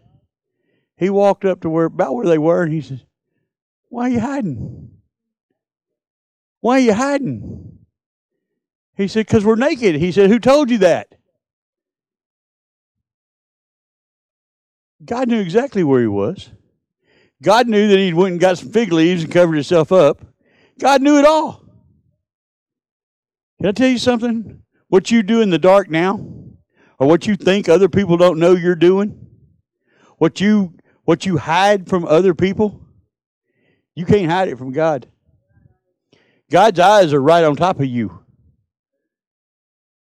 [0.98, 3.06] he walked up to where about where they were and he said,
[3.90, 4.92] Why are you hiding?
[6.62, 7.80] Why are you hiding?
[8.96, 9.96] He said, Because we're naked.
[9.96, 11.14] He said, Who told you that?
[15.04, 16.50] God knew exactly where he was.
[17.42, 20.26] God knew that he went and got some fig leaves and covered himself up.
[20.80, 21.66] God knew it all.
[23.60, 24.62] Can I tell you something?
[24.88, 26.26] What you do in the dark now,
[27.00, 29.28] or what you think other people don't know you're doing,
[30.18, 32.80] what you what you hide from other people,
[33.96, 35.08] you can't hide it from God.
[36.50, 38.24] God's eyes are right on top of you.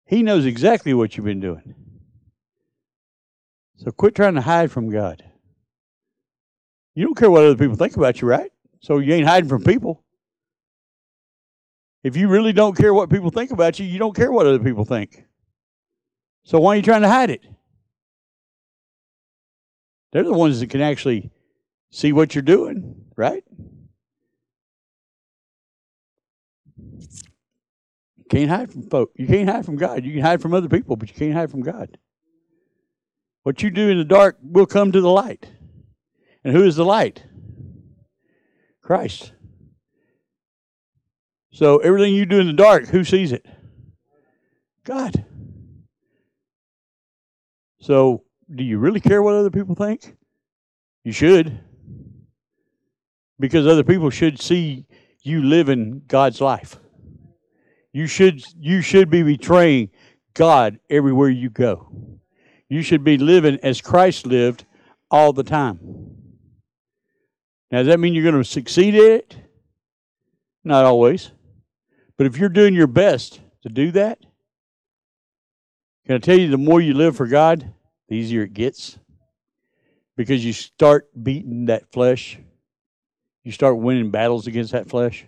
[0.07, 1.75] He knows exactly what you've been doing.
[3.79, 5.23] So quit trying to hide from God.
[6.95, 8.51] You don't care what other people think about you, right?
[8.81, 10.03] So you ain't hiding from people.
[12.03, 14.61] If you really don't care what people think about you, you don't care what other
[14.61, 15.25] people think.
[16.45, 17.45] So why are you trying to hide it?
[20.13, 21.31] They're the ones that can actually
[21.91, 23.45] see what you're doing, right?
[28.17, 29.13] You can't hide from folk.
[29.17, 30.05] You can't hide from God.
[30.05, 31.99] You can hide from other people, but you can't hide from God.
[33.43, 35.47] What you do in the dark will come to the light.
[36.43, 37.25] And who is the light?
[38.83, 39.33] Christ.
[41.53, 43.47] So everything you do in the dark, who sees it?
[44.85, 45.25] God.
[47.81, 50.17] So do you really care what other people think?
[51.05, 51.61] You should.
[53.39, 54.87] Because other people should see
[55.23, 56.79] you living God's life.
[57.93, 59.91] You should you should be betraying
[60.35, 62.21] God everywhere you go.
[62.69, 64.65] You should be living as Christ lived
[65.11, 65.79] all the time.
[67.71, 69.37] Now, does that mean you're going to succeed at it?
[70.65, 71.31] Not always.
[72.17, 74.19] But if you're doing your best to do that,
[76.07, 77.73] Can I tell you, the more you live for God,
[78.09, 78.99] the easier it gets?
[80.17, 82.39] Because you start beating that flesh.
[83.45, 85.27] You start winning battles against that flesh.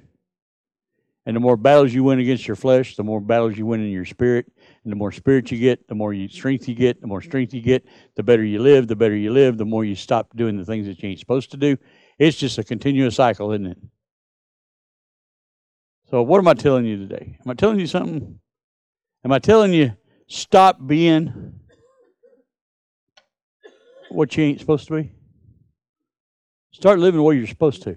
[1.26, 3.90] And the more battles you win against your flesh, the more battles you win in
[3.90, 4.46] your spirit.
[4.82, 7.52] And the more spirit you get, the more you, strength you get, the more strength
[7.52, 7.84] you get,
[8.16, 10.86] the better you live, the better you live, the more you stop doing the things
[10.86, 11.76] that you ain't supposed to do.
[12.18, 13.78] It's just a continuous cycle, isn't it?
[16.10, 17.36] So, what am I telling you today?
[17.44, 18.40] Am I telling you something?
[19.22, 19.94] Am I telling you
[20.28, 21.60] stop being
[24.10, 25.12] what you ain't supposed to be?
[26.72, 27.96] Start living way you're supposed to.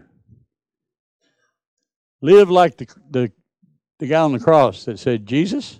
[2.21, 3.32] Live like the, the,
[4.00, 5.80] the guy on the cross that said, Jesus,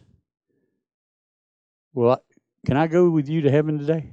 [1.94, 2.24] well,
[2.66, 4.10] can I go with you to heaven today?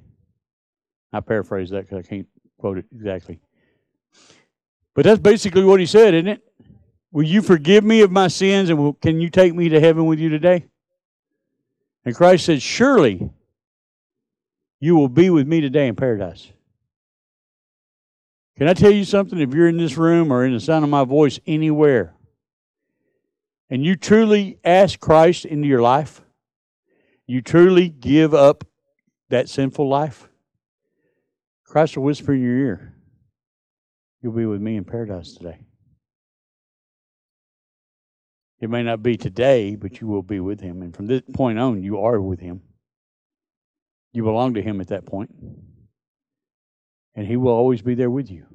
[1.13, 2.27] I paraphrase that because I can't
[2.59, 3.41] quote it exactly.
[4.95, 6.43] But that's basically what he said, isn't it?
[7.13, 10.07] Will you forgive me of my sins and will, can you take me to heaven
[10.07, 10.67] with you today?
[12.05, 13.31] And Christ said, Surely
[14.81, 16.53] you will be with me today in paradise.
[18.57, 19.39] Can I tell you something?
[19.39, 22.15] If you're in this room or in the sound of my voice anywhere,
[23.71, 26.23] and you truly ask Christ into your life,
[27.27, 28.65] you truly give up
[29.29, 30.29] that sinful life,
[31.65, 32.95] Christ will whisper in your ear,
[34.21, 35.61] You'll be with me in paradise today.
[38.61, 40.83] It may not be today, but you will be with him.
[40.83, 42.63] And from this point on, you are with him.
[44.13, 45.35] You belong to him at that point.
[47.15, 48.47] And he will always be there with you.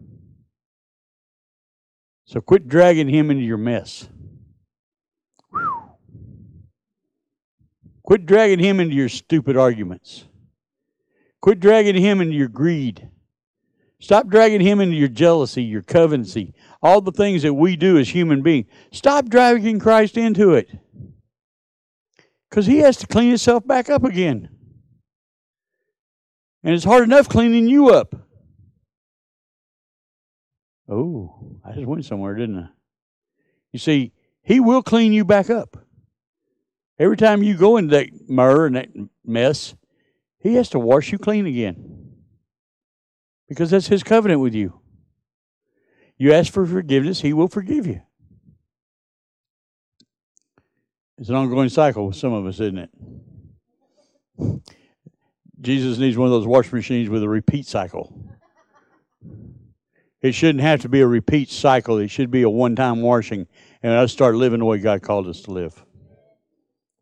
[2.26, 4.08] So quit dragging him into your mess.
[8.04, 10.26] Quit dragging him into your stupid arguments.
[11.42, 13.10] Quit dragging him into your greed.
[14.00, 18.10] Stop dragging him into your jealousy, your covenancy, all the things that we do as
[18.10, 18.68] human beings.
[18.92, 20.70] Stop dragging Christ into it.
[22.50, 24.50] Because he has to clean himself back up again.
[26.64, 28.16] And it's hard enough cleaning you up.
[30.90, 32.68] Oh, I just went somewhere, didn't I?
[33.72, 35.78] You see, he will clean you back up.
[37.00, 38.90] Every time you go into that myrrh and that
[39.26, 39.76] mess,
[40.40, 42.14] he has to wash you clean again.
[43.50, 44.80] Because that's his covenant with you.
[46.18, 48.02] You ask for forgiveness, he will forgive you.
[51.18, 52.90] It's an ongoing cycle with some of us, isn't it?
[55.64, 58.14] Jesus needs one of those wash machines with a repeat cycle.
[60.22, 61.98] It shouldn't have to be a repeat cycle.
[61.98, 63.48] It should be a one time washing
[63.82, 65.84] and us start living the way God called us to live.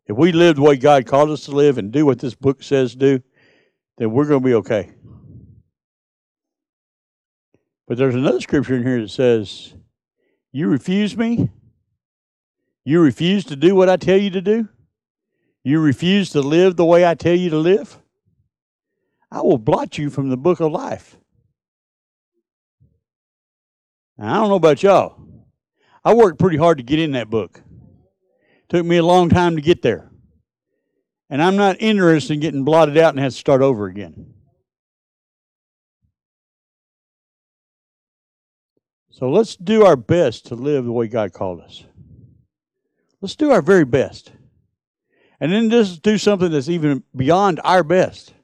[0.06, 2.62] If we live the way God called us to live and do what this book
[2.62, 3.22] says to do,
[3.98, 4.90] then we're going to be okay.
[7.86, 9.74] But there's another scripture in here that says,
[10.52, 11.50] You refuse me?
[12.84, 14.68] You refuse to do what I tell you to do?
[15.62, 18.01] You refuse to live the way I tell you to live?
[19.32, 21.16] I will blot you from the book of life.
[24.18, 25.16] Now, I don't know about y'all.
[26.04, 27.62] I worked pretty hard to get in that book.
[28.68, 30.10] Took me a long time to get there.
[31.30, 34.34] And I'm not interested in getting blotted out and have to start over again.
[39.08, 41.84] So let's do our best to live the way God called us.
[43.22, 44.32] Let's do our very best.
[45.40, 48.34] And then just do something that's even beyond our best.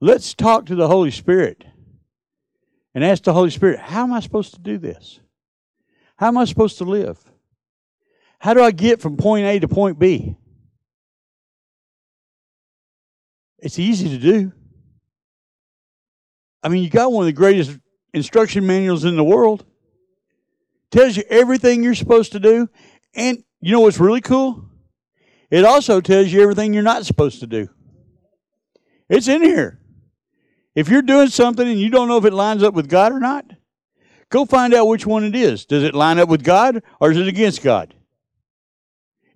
[0.00, 1.64] Let's talk to the Holy Spirit
[2.94, 5.20] and ask the Holy Spirit, how am I supposed to do this?
[6.16, 7.18] How am I supposed to live?
[8.38, 10.36] How do I get from point A to point B?
[13.58, 14.52] It's easy to do.
[16.62, 17.78] I mean, you got one of the greatest
[18.14, 19.66] instruction manuals in the world.
[20.90, 22.68] Tells you everything you're supposed to do.
[23.14, 24.64] And you know what's really cool?
[25.50, 27.68] It also tells you everything you're not supposed to do.
[29.08, 29.79] It's in here.
[30.80, 33.20] If you're doing something and you don't know if it lines up with God or
[33.20, 33.44] not,
[34.30, 35.66] go find out which one it is.
[35.66, 37.92] Does it line up with God or is it against God?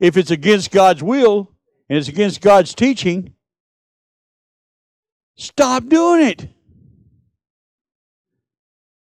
[0.00, 1.52] If it's against God's will
[1.90, 3.34] and it's against God's teaching,
[5.36, 6.48] stop doing it.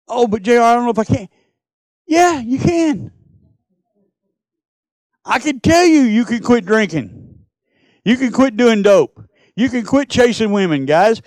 [0.07, 1.29] Oh, but JR, I don't know if I can.
[2.07, 3.11] Yeah, you can.
[5.23, 7.45] I can tell you, you can quit drinking.
[8.03, 9.21] You can quit doing dope.
[9.55, 11.21] You can quit chasing women, guys.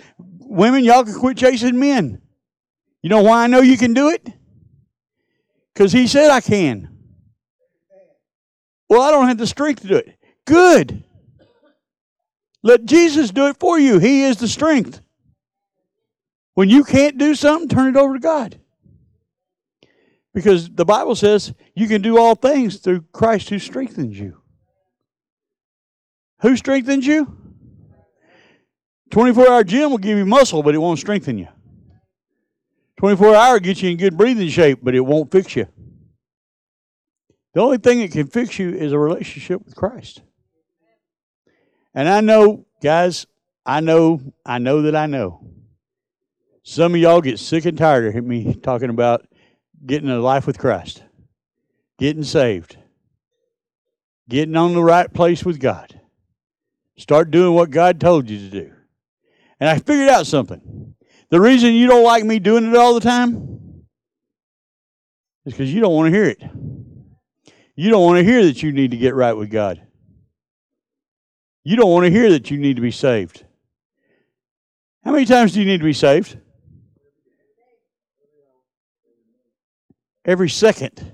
[0.49, 2.23] Women, y'all can quit chasing men.
[3.03, 4.27] You know why I know you can do it?
[5.71, 6.89] Because he said I can.
[8.89, 10.17] Well, I don't have the strength to do it.
[10.45, 11.03] Good.
[12.63, 13.99] Let Jesus do it for you.
[13.99, 15.01] He is the strength.
[16.55, 18.59] When you can't do something, turn it over to God.
[20.33, 24.41] Because the Bible says you can do all things through Christ who strengthens you.
[26.41, 27.37] Who strengthens you?
[29.11, 31.47] 24 hour gym will give you muscle, but it won't strengthen you.
[32.97, 35.67] 24 hour gets you in good breathing shape, but it won't fix you.
[37.53, 40.21] The only thing that can fix you is a relationship with Christ.
[41.95, 43.25] And I know, guys,
[43.65, 45.45] I know, I know that I know.
[46.63, 49.25] Some of y'all get sick and tired of me talking about
[49.85, 51.03] getting a life with Christ,
[51.97, 52.77] getting saved,
[54.27, 55.99] getting on the right place with God.
[56.97, 58.73] Start doing what God told you to do.
[59.59, 60.95] And I figured out something.
[61.29, 63.85] The reason you don't like me doing it all the time
[65.45, 66.41] is because you don't want to hear it.
[67.75, 69.81] You don't want to hear that you need to get right with God.
[71.63, 73.45] You don't want to hear that you need to be saved.
[75.03, 76.37] How many times do you need to be saved?
[80.25, 81.13] Every second.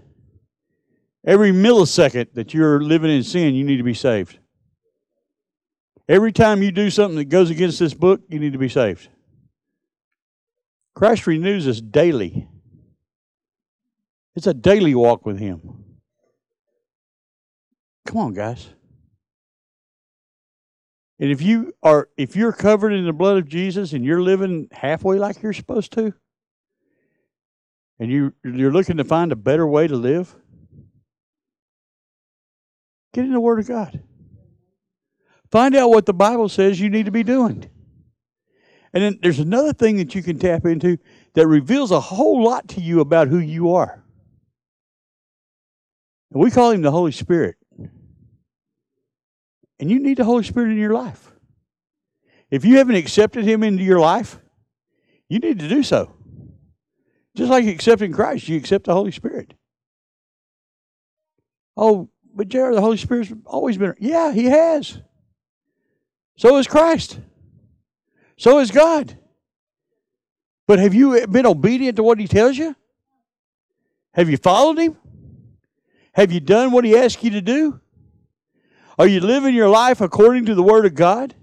[1.26, 4.38] Every millisecond that you're living in sin, you need to be saved.
[6.08, 9.10] Every time you do something that goes against this book, you need to be saved.
[10.94, 12.48] Christ renews us daily.
[14.36, 15.84] It's a daily walk with Him.
[18.06, 18.70] Come on, guys.
[21.20, 24.68] And if you are if you're covered in the blood of Jesus and you're living
[24.72, 26.14] halfway like you're supposed to,
[28.00, 30.36] and you you're looking to find a better way to live,
[33.14, 34.02] get in the Word of God.
[35.56, 37.70] Find out what the Bible says you need to be doing.
[38.94, 40.98] And then there's another thing that you can tap into
[41.34, 44.04] that reveals a whole lot to you about who you are.
[46.34, 47.56] And we call him the Holy Spirit.
[49.80, 51.32] And you need the Holy Spirit in your life.
[52.52, 54.38] If you haven't accepted him into your life,
[55.30, 56.12] you need to do so.
[57.34, 59.54] Just like accepting Christ, you accept the Holy Spirit.
[61.78, 63.96] Oh, but Jared, the Holy Spirit's always been.
[64.00, 65.00] Yeah, he has.
[66.38, 67.20] So is Christ.
[68.38, 69.18] So is God.
[70.68, 72.76] But have you been obedient to what he tells you?
[74.14, 74.98] Have you followed him?
[76.14, 77.80] Have you done what he asked you to do?
[78.98, 81.36] Are you living your life according to the word of God?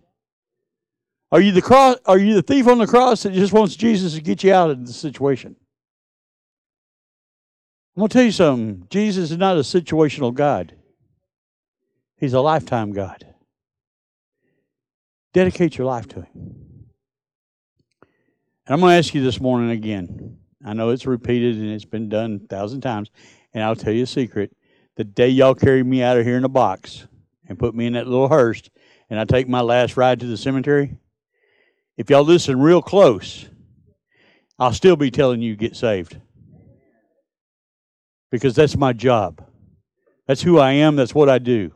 [1.30, 4.14] Are you the cross are you the thief on the cross that just wants Jesus
[4.14, 5.56] to get you out of the situation?
[7.94, 8.86] I'm going to tell you something.
[8.88, 10.74] Jesus is not a situational God.
[12.16, 13.31] He's a lifetime God.
[15.32, 16.28] Dedicate your life to Him.
[18.66, 20.38] And I'm going to ask you this morning again.
[20.64, 23.10] I know it's repeated and it's been done a thousand times.
[23.52, 24.54] And I'll tell you a secret.
[24.96, 27.06] The day y'all carry me out of here in a box
[27.48, 28.62] and put me in that little hearse
[29.12, 30.96] and I take my last ride to the cemetery,
[31.98, 33.46] if y'all listen real close,
[34.58, 36.18] I'll still be telling you get saved.
[38.30, 39.44] Because that's my job.
[40.26, 40.96] That's who I am.
[40.96, 41.74] That's what I do.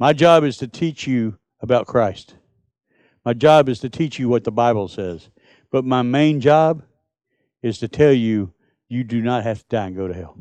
[0.00, 2.36] My job is to teach you about Christ.
[3.24, 5.28] My job is to teach you what the Bible says.
[5.70, 6.82] But my main job
[7.62, 8.54] is to tell you
[8.88, 10.36] you do not have to die and go to hell.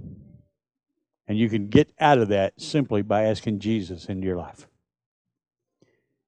[1.27, 4.67] And you can get out of that simply by asking Jesus into your life.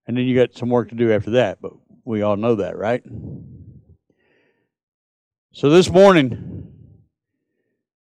[0.06, 1.72] And then you got some work to do after that, but
[2.04, 3.04] we all know that, right?
[5.54, 6.74] So this morning,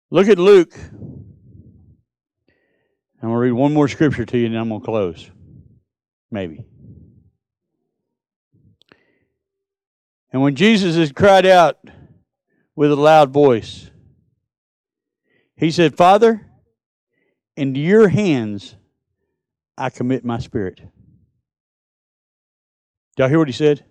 [0.10, 0.74] look at Luke.
[3.24, 5.32] I'm going to read one more scripture to you and then I'm going to close.
[6.32, 6.66] Maybe.
[10.32, 11.78] And when Jesus had cried out
[12.76, 13.90] with a loud voice,
[15.58, 16.48] he said, Father,
[17.58, 18.76] into your hands
[19.78, 20.80] I commit my spirit.
[23.18, 23.84] Y'all hear what he said?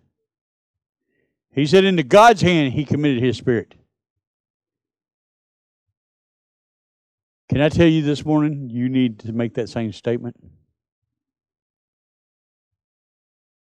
[1.53, 3.75] He said, Into God's hand he committed his spirit.
[7.49, 10.37] Can I tell you this morning, you need to make that same statement?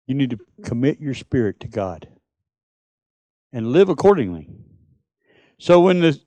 [0.05, 2.07] You need to commit your spirit to God
[3.54, 4.49] and live accordingly.
[5.60, 6.20] So when the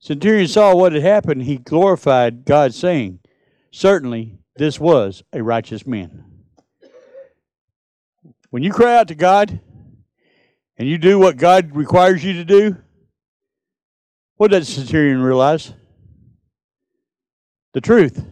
[0.00, 3.20] centurion saw what had happened, he glorified God, saying,
[3.70, 6.24] Certainly this was a righteous man.
[8.50, 9.60] When you cry out to God
[10.76, 12.76] and you do what God requires you to do,
[14.36, 15.72] what does the centurion realize?
[17.72, 18.22] The truth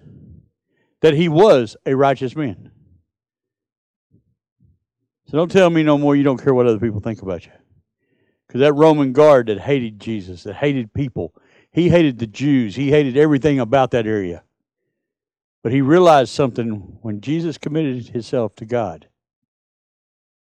[1.01, 2.71] that he was a righteous man.
[5.29, 7.53] So don't tell me no more you don't care what other people think about you.
[8.51, 11.33] Because that Roman guard that hated Jesus, that hated people,
[11.71, 14.43] he hated the Jews, he hated everything about that area.
[15.63, 19.07] But he realized something when Jesus committed himself to God.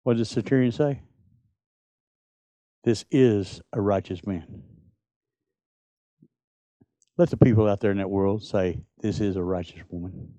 [0.02, 1.02] What did the centurion say?
[2.84, 4.62] This is a righteous man.
[7.18, 10.32] Let the people out there in that world say, This is a righteous woman,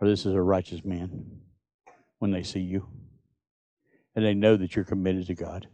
[0.00, 1.42] or this is a righteous man
[2.20, 2.88] when they see you.
[4.14, 5.68] and they know that you're committed to God.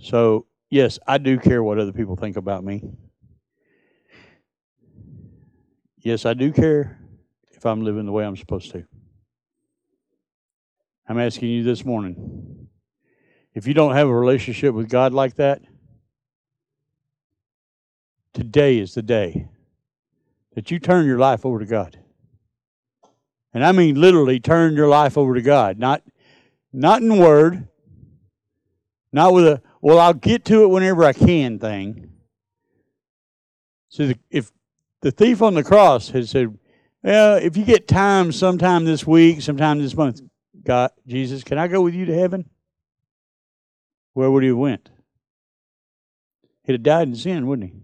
[0.00, 2.82] So, yes, I do care what other people think about me.
[5.98, 6.98] Yes, I do care
[7.52, 8.84] if I'm living the way I'm supposed to.
[11.08, 12.68] I'm asking you this morning
[13.54, 15.62] if you don't have a relationship with God like that,
[18.32, 19.48] today is the day
[20.54, 21.98] that you turn your life over to God.
[23.52, 26.02] And I mean literally turn your life over to God, not
[26.72, 27.66] not in word,
[29.12, 32.10] not with a well I'll get to it whenever I can thing.
[33.88, 34.52] So if
[35.00, 36.58] the thief on the cross had said,
[37.02, 40.20] "Well, if you get time sometime this week, sometime this month,
[40.64, 42.48] God, Jesus, can I go with you to heaven?"
[44.14, 44.90] Where would he have went?
[46.64, 47.80] He'd have died in sin, wouldn't he?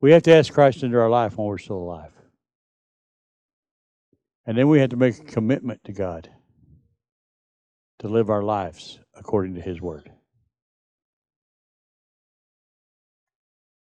[0.00, 2.12] We have to ask Christ into our life when we're still alive.
[4.46, 6.30] And then we have to make a commitment to God
[7.98, 10.10] to live our lives according to His Word.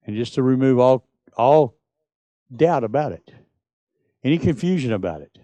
[0.07, 1.77] And just to remove all, all
[2.55, 3.33] doubt about it,
[4.23, 5.39] any confusion about it.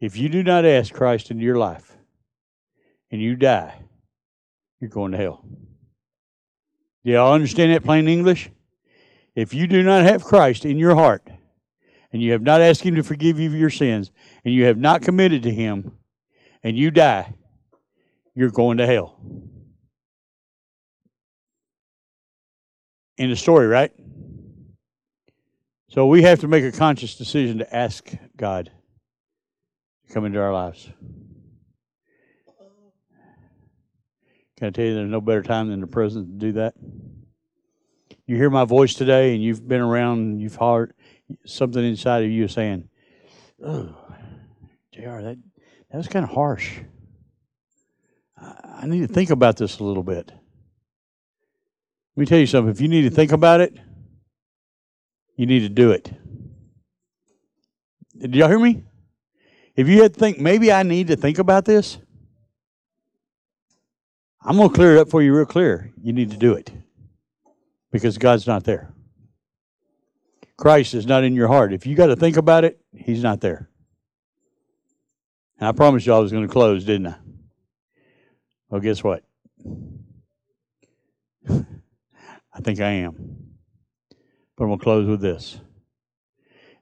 [0.00, 1.96] If you do not ask Christ into your life
[3.10, 3.74] and you die,
[4.80, 5.44] you're going to hell.
[7.04, 8.50] Do y'all understand that plain English?
[9.34, 11.28] If you do not have Christ in your heart,
[12.12, 14.10] and you have not asked Him to forgive you of your sins,
[14.44, 15.92] and you have not committed to Him,
[16.62, 17.34] and you die,
[18.34, 19.18] you're going to hell.
[23.20, 23.92] In the story, right?
[25.90, 28.72] So we have to make a conscious decision to ask God
[30.06, 30.88] to come into our lives.
[34.56, 36.72] Can I tell you there's no better time than the present to do that?
[38.26, 40.94] You hear my voice today and you've been around, and you've heard
[41.44, 42.88] something inside of you saying,
[43.62, 43.94] Oh,
[44.94, 45.36] JR, that,
[45.90, 46.78] that was kind of harsh.
[48.38, 50.32] I, I need to think about this a little bit.
[52.16, 52.70] Let me tell you something.
[52.70, 53.76] If you need to think about it,
[55.36, 56.12] you need to do it.
[58.18, 58.82] Did y'all hear me?
[59.76, 61.98] If you had to think, maybe I need to think about this,
[64.42, 65.92] I'm going to clear it up for you real clear.
[66.02, 66.70] You need to do it
[67.92, 68.92] because God's not there.
[70.56, 71.72] Christ is not in your heart.
[71.72, 73.70] If you got to think about it, He's not there.
[75.58, 77.16] And I promised you I was going to close, didn't I?
[78.68, 79.24] Well, guess what?
[82.52, 83.14] I think I am.
[84.56, 85.60] But I'm going to close with this.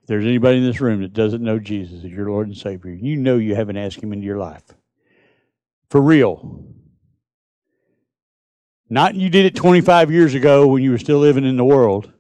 [0.03, 2.93] If there's anybody in this room that doesn't know Jesus as your Lord and Savior,
[2.93, 4.65] you know you haven't asked Him into your life.
[5.91, 6.65] For real.
[8.91, 12.11] Not you did it 25 years ago when you were still living in the world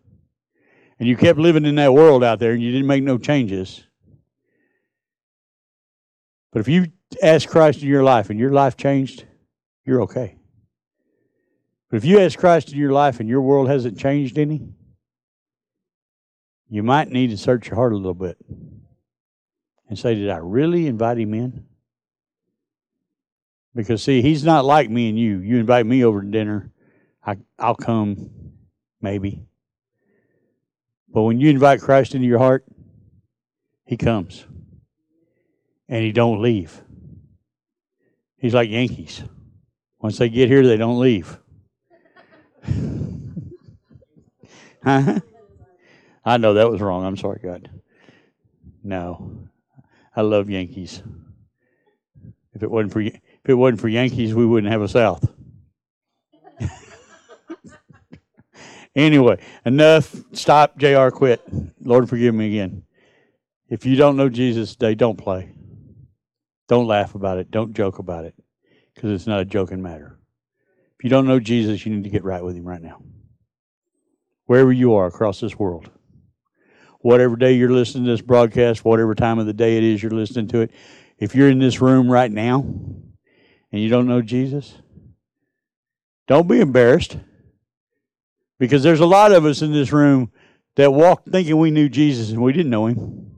[0.98, 3.84] and you kept living in that world out there and you didn't make no changes.
[6.52, 6.86] But if you
[7.22, 9.24] ask Christ in your life and your life changed,
[9.84, 10.37] you're okay.
[11.90, 14.68] But if you ask Christ in your life and your world hasn't changed any,
[16.68, 18.36] you might need to search your heart a little bit
[19.88, 21.64] and say, Did I really invite him in?
[23.74, 25.38] Because, see, he's not like me and you.
[25.38, 26.70] You invite me over to dinner,
[27.24, 28.30] I, I'll come,
[29.00, 29.46] maybe.
[31.08, 32.64] But when you invite Christ into your heart,
[33.84, 34.46] he comes.
[35.88, 36.82] And he don't leave.
[38.36, 39.22] He's like Yankees.
[40.00, 41.38] Once they get here, they don't leave.
[44.84, 45.20] Huh?
[46.24, 47.04] I know that was wrong.
[47.04, 47.70] I'm sorry, God.
[48.82, 49.48] No.
[50.14, 51.02] I love Yankees.
[52.54, 55.30] If it wasn't for if it wasn't for Yankees, we wouldn't have a South.
[58.96, 60.14] anyway, enough.
[60.32, 60.76] Stop.
[60.76, 61.08] Jr.
[61.10, 61.40] Quit.
[61.80, 62.82] Lord, forgive me again.
[63.68, 65.52] If you don't know Jesus today, don't play.
[66.68, 67.50] Don't laugh about it.
[67.50, 68.34] Don't joke about it,
[68.94, 70.17] because it's not a joking matter.
[70.98, 73.00] If you don't know Jesus, you need to get right with Him right now.
[74.46, 75.90] Wherever you are across this world,
[77.00, 80.10] whatever day you're listening to this broadcast, whatever time of the day it is you're
[80.10, 80.72] listening to it,
[81.18, 84.74] if you're in this room right now and you don't know Jesus,
[86.26, 87.16] don't be embarrassed.
[88.58, 90.32] Because there's a lot of us in this room
[90.74, 93.30] that walked thinking we knew Jesus and we didn't know him.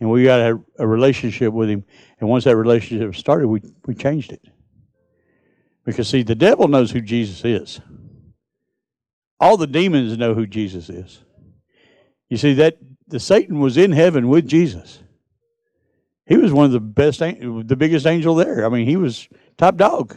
[0.00, 1.84] And we got a, a relationship with him.
[2.18, 4.42] And once that relationship started, we, we changed it.
[5.86, 7.80] Because, see, the devil knows who Jesus is.
[9.40, 11.22] All the demons know who Jesus is.
[12.28, 12.76] You see, that
[13.06, 14.98] the Satan was in heaven with Jesus.
[16.26, 18.66] He was one of the best, the biggest angel there.
[18.66, 20.16] I mean, he was top dog.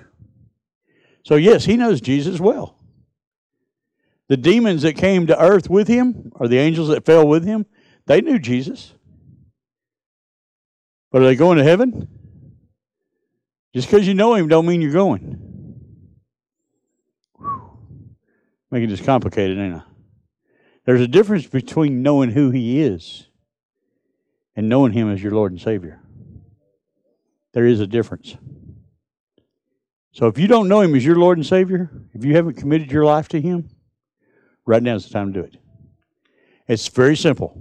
[1.24, 2.76] So, yes, he knows Jesus well.
[4.28, 7.68] The demons that came to earth with him, or the angels that fell with him,
[8.08, 8.94] they knew Jesus.
[11.12, 12.08] But are they going to heaven?
[13.74, 15.46] Just because you know him don't mean you're going.
[17.38, 17.78] Whew.
[18.72, 19.84] Making this complicated, ain't I?
[20.86, 23.28] There's a difference between knowing who he is
[24.56, 26.02] and knowing him as your Lord and Savior.
[27.54, 28.36] There is a difference.
[30.12, 32.92] So if you don't know him as your Lord and Savior, if you haven't committed
[32.92, 33.70] your life to him,
[34.66, 35.58] right now is the time to do it.
[36.68, 37.56] It's very simple.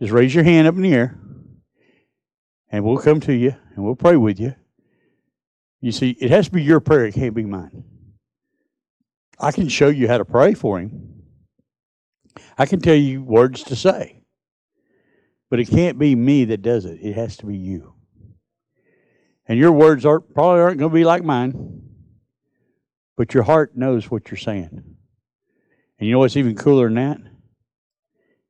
[0.00, 1.18] Just raise your hand up in the air,
[2.70, 4.54] and we'll come to you and we'll pray with you.
[5.80, 7.84] You see, it has to be your prayer, it can't be mine.
[9.44, 11.22] I can show you how to pray for him.
[12.56, 14.22] I can tell you words to say.
[15.50, 16.98] But it can't be me that does it.
[17.02, 17.94] It has to be you.
[19.46, 21.82] And your words are probably aren't going to be like mine.
[23.18, 24.70] But your heart knows what you're saying.
[24.72, 27.18] And you know what's even cooler than that?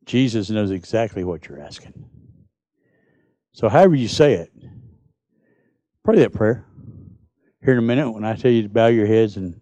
[0.07, 2.09] Jesus knows exactly what you're asking.
[3.53, 4.53] So however you say it,
[6.05, 6.65] pray that prayer.
[7.65, 9.61] Here in a minute when I tell you to bow your heads and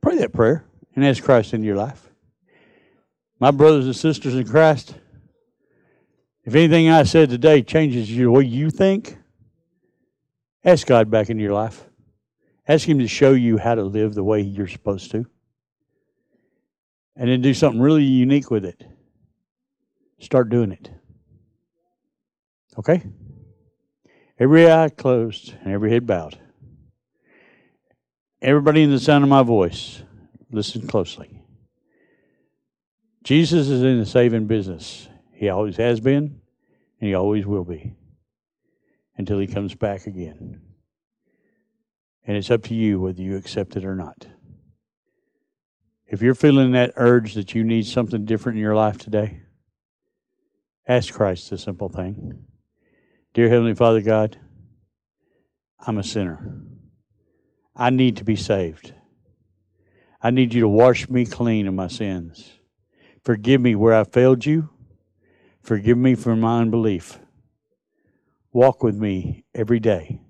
[0.00, 2.08] pray that prayer and ask Christ into your life.
[3.38, 4.94] My brothers and sisters in Christ,
[6.44, 9.16] if anything I said today changes the way you think,
[10.64, 11.84] ask God back into your life.
[12.68, 15.26] Ask Him to show you how to live the way you're supposed to.
[17.16, 18.84] And then do something really unique with it.
[20.20, 20.90] Start doing it.
[22.78, 23.02] Okay?
[24.38, 26.38] Every eye closed and every head bowed.
[28.42, 30.02] Everybody in the sound of my voice,
[30.50, 31.42] listen closely.
[33.22, 35.08] Jesus is in the saving business.
[35.34, 36.40] He always has been,
[37.00, 37.94] and he always will be
[39.18, 40.62] until he comes back again.
[42.26, 44.26] And it's up to you whether you accept it or not.
[46.06, 49.42] If you're feeling that urge that you need something different in your life today,
[50.88, 52.46] ask Christ the simple thing
[53.34, 54.38] Dear Heavenly Father God,
[55.86, 56.62] I'm a sinner.
[57.80, 58.92] I need to be saved.
[60.20, 62.58] I need you to wash me clean of my sins.
[63.24, 64.68] Forgive me where I failed you.
[65.62, 67.18] Forgive me for my unbelief.
[68.52, 70.20] Walk with me every day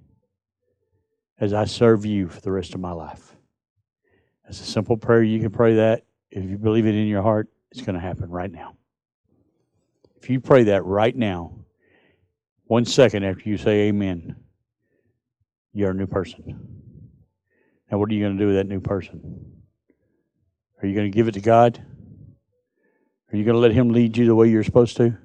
[1.41, 3.35] as I serve you for the rest of my life.
[4.45, 5.25] That's a simple prayer.
[5.25, 6.05] You can pray that.
[6.31, 8.77] If you believe it in your heart, it's going to happen right now.
[10.23, 11.65] If you pray that right now,
[12.67, 14.37] one second after you say amen,
[15.73, 16.80] you're a new person.
[17.91, 19.63] Now, what are you going to do with that new person?
[20.81, 21.85] Are you going to give it to God?
[23.33, 25.17] Are you going to let Him lead you the way you're supposed to?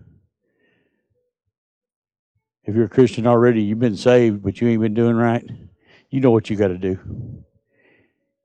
[2.64, 5.48] If you're a Christian already, you've been saved, but you ain't been doing right,
[6.10, 7.00] you know what you got to do.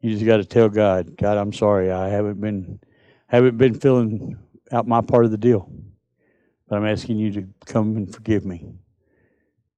[0.00, 2.80] You just got to tell God, God, I'm sorry, I haven't been
[3.28, 4.36] haven't been filling
[4.72, 5.70] out my part of the deal,
[6.68, 8.74] but I'm asking you to come and forgive me.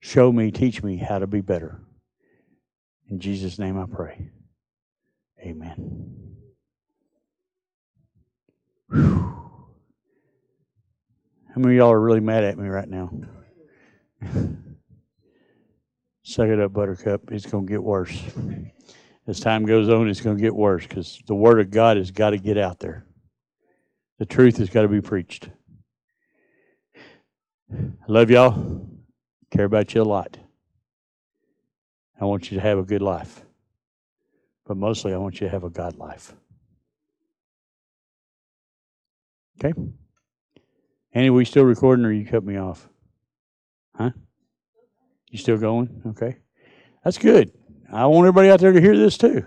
[0.00, 1.80] Show me, teach me how to be better.
[3.12, 4.30] In Jesus' name I pray.
[5.38, 6.34] Amen.
[8.88, 9.34] Whew.
[11.54, 13.10] How many of y'all are really mad at me right now?
[16.22, 17.30] Suck it up, Buttercup.
[17.30, 18.18] It's going to get worse.
[19.26, 22.10] As time goes on, it's going to get worse because the Word of God has
[22.10, 23.04] got to get out there.
[24.20, 25.50] The truth has got to be preached.
[27.70, 28.88] I love y'all.
[29.50, 30.38] Care about you a lot.
[32.22, 33.44] I want you to have a good life.
[34.64, 36.32] But mostly, I want you to have a God life.
[39.58, 39.76] Okay?
[41.12, 42.88] Annie, we still recording or you cut me off?
[43.96, 44.10] Huh?
[45.30, 46.00] You still going?
[46.10, 46.36] Okay.
[47.02, 47.50] That's good.
[47.92, 49.44] I want everybody out there to hear this too.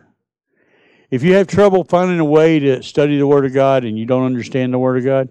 [1.10, 4.06] If you have trouble finding a way to study the Word of God and you
[4.06, 5.30] don't understand the Word of God,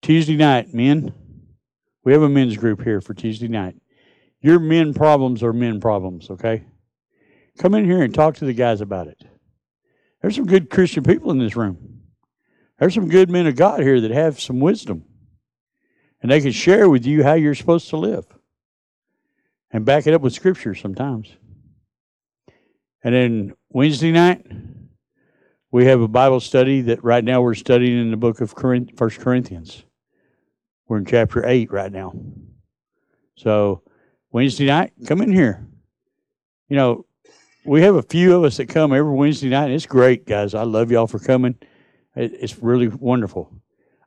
[0.00, 1.12] Tuesday night, men,
[2.04, 3.76] we have a men's group here for Tuesday night.
[4.40, 6.64] Your men problems are men problems, okay?
[7.58, 9.22] Come in here and talk to the guys about it.
[10.20, 12.02] There's some good Christian people in this room.
[12.78, 15.04] There's some good men of God here that have some wisdom.
[16.22, 18.26] And they can share with you how you're supposed to live.
[19.70, 21.34] And back it up with scripture sometimes.
[23.02, 24.44] And then Wednesday night,
[25.70, 28.54] we have a Bible study that right now we're studying in the book of
[28.96, 29.84] First Corinthians.
[30.88, 32.12] We're in chapter 8 right now.
[33.36, 33.82] So
[34.32, 35.66] Wednesday night, come in here.
[36.68, 37.06] You know,
[37.64, 39.66] we have a few of us that come every Wednesday night.
[39.66, 40.54] And it's great, guys.
[40.54, 41.56] I love y'all for coming.
[42.14, 43.52] It's really wonderful.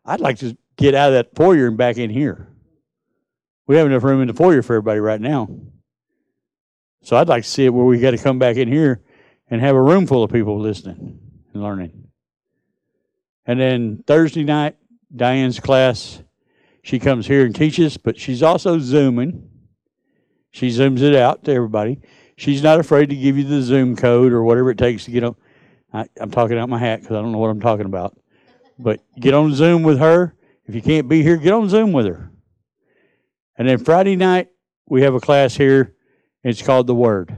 [0.06, 2.50] I'd like to get out of that foyer and back in here.
[3.68, 5.50] We have enough room in the foyer for everybody right now.
[7.02, 9.02] So I'd like to see it where we got to come back in here
[9.50, 11.20] and have a room full of people listening
[11.54, 12.08] and learning.
[13.46, 14.78] And then Thursday night,
[15.14, 16.24] Diane's class,
[16.82, 19.50] she comes here and teaches, but she's also Zooming.
[20.54, 22.00] She zooms it out to everybody.
[22.38, 25.24] She's not afraid to give you the Zoom code or whatever it takes to get
[25.24, 25.36] on.
[25.92, 28.18] I, I'm talking out my hat because I don't know what I'm talking about.
[28.80, 30.36] But get on Zoom with her.
[30.66, 32.32] If you can't be here, get on Zoom with her.
[33.58, 34.50] And then Friday night,
[34.88, 35.96] we have a class here.
[36.44, 37.36] It's called the Word.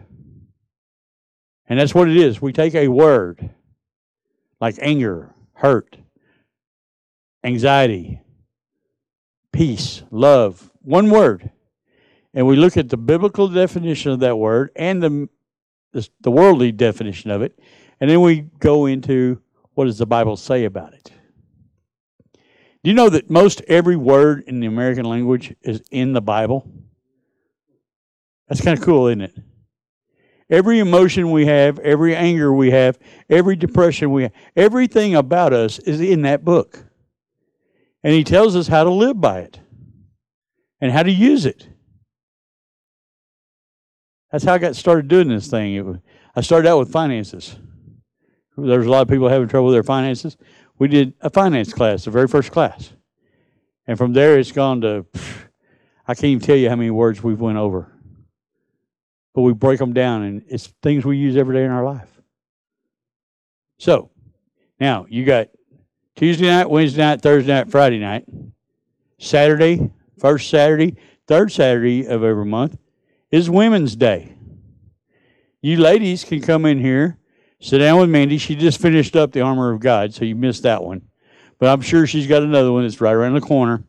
[1.68, 2.42] And that's what it is.
[2.42, 3.50] We take a word
[4.62, 5.98] like anger, hurt,
[7.44, 8.22] anxiety,
[9.52, 11.52] peace, love, one word.
[12.36, 15.30] And we look at the biblical definition of that word and the,
[15.94, 17.58] the, the worldly definition of it.
[18.02, 19.42] And then we go into
[19.74, 21.12] what does the Bible say about it.
[22.34, 26.70] Do you know that most every word in the American language is in the Bible?
[28.50, 29.36] That's kind of cool, isn't it?
[30.50, 35.80] Every emotion we have, every anger we have, every depression we have, everything about us
[35.80, 36.86] is in that book.
[38.04, 39.60] And he tells us how to live by it
[40.80, 41.70] and how to use it.
[44.32, 45.86] That's how I got started doing this thing.
[45.86, 45.98] Was,
[46.36, 47.58] I started out with finances.
[48.58, 50.38] There's a lot of people having trouble with their finances.
[50.78, 52.94] We did a finance class, the very first class.
[53.88, 55.06] And from there, it's gone to,
[56.08, 57.96] I can't even tell you how many words we've went over
[59.36, 62.10] but we break them down and it's things we use every day in our life.
[63.78, 64.10] So,
[64.80, 65.50] now you got
[66.16, 68.26] Tuesday night, Wednesday night, Thursday night, Friday night,
[69.20, 70.96] Saturday, first Saturday,
[71.28, 72.78] third Saturday of every month
[73.36, 74.34] is Women's Day.
[75.62, 77.18] You ladies can come in here,
[77.60, 78.38] sit down with Mandy.
[78.38, 81.02] She just finished up the Armor of God, so you missed that one.
[81.60, 83.84] But I'm sure she's got another one that's right around the corner.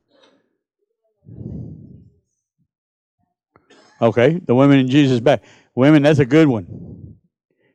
[4.03, 5.45] Okay, the women in Jesus' back.
[5.77, 7.17] Women, that's a good one.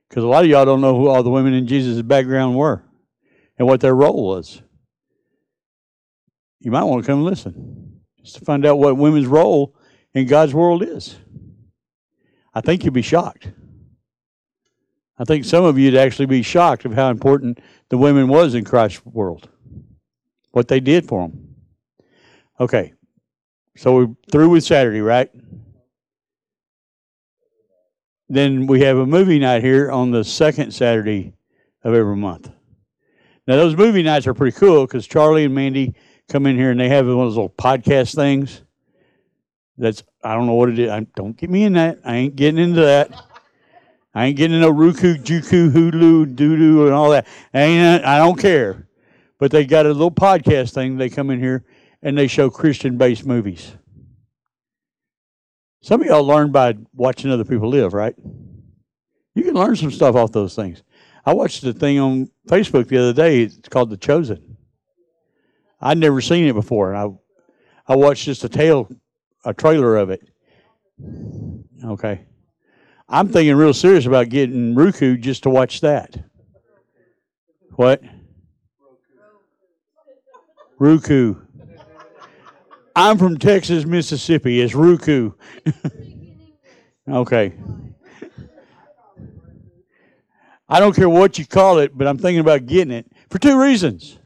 [0.09, 2.83] Because a lot of y'all don't know who all the women in Jesus' background were
[3.57, 4.61] and what their role was.
[6.59, 9.73] You might want to come listen just to find out what women's role
[10.13, 11.15] in God's world is.
[12.53, 13.49] I think you'd be shocked.
[15.17, 18.65] I think some of you'd actually be shocked of how important the women was in
[18.65, 19.49] Christ's world,
[20.51, 21.55] what they did for them.
[22.59, 22.93] Okay,
[23.77, 25.29] so we're through with Saturday, right?
[28.31, 31.33] then we have a movie night here on the second Saturday
[31.83, 32.49] of every month.
[33.45, 35.93] Now, those movie nights are pretty cool because Charlie and Mandy
[36.29, 38.63] come in here and they have one of those little podcast things.
[39.77, 40.89] That's, I don't know what it is.
[40.89, 41.99] I, don't get me in that.
[42.05, 43.11] I ain't getting into that.
[44.13, 47.27] I ain't getting into Roku, Juku, Hulu, Doodoo, and all that.
[47.53, 48.87] I, ain't, I don't care.
[49.39, 50.97] But they got a little podcast thing.
[50.97, 51.63] They come in here
[52.03, 53.71] and they show Christian based movies.
[55.81, 58.13] Some of y'all learn by watching other people live, right?
[59.33, 60.83] You can learn some stuff off those things.
[61.25, 63.41] I watched a thing on Facebook the other day.
[63.41, 64.57] It's called The Chosen.
[65.79, 68.89] I'd never seen it before, and I I watched just a tail
[69.43, 70.29] a trailer of it.
[71.83, 72.21] Okay.
[73.09, 76.17] I'm thinking real serious about getting Roku just to watch that.
[77.71, 78.01] What?
[80.79, 81.35] Roku.
[82.95, 84.61] I'm from Texas, Mississippi.
[84.61, 85.33] It's Roku.
[87.09, 87.53] okay.
[90.69, 93.61] I don't care what you call it, but I'm thinking about getting it for two
[93.61, 94.17] reasons.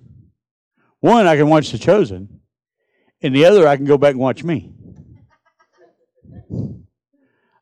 [0.99, 2.39] One, I can watch The Chosen,
[3.22, 4.74] and the other, I can go back and watch me.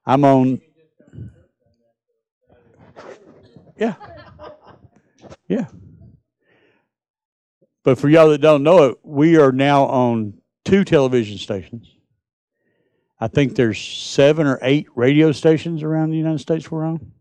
[0.05, 0.61] I'm on.
[3.77, 3.95] Yeah.
[5.47, 5.67] Yeah.
[7.83, 11.89] But for y'all that don't know it, we are now on two television stations.
[13.19, 17.11] I think there's seven or eight radio stations around the United States we're on,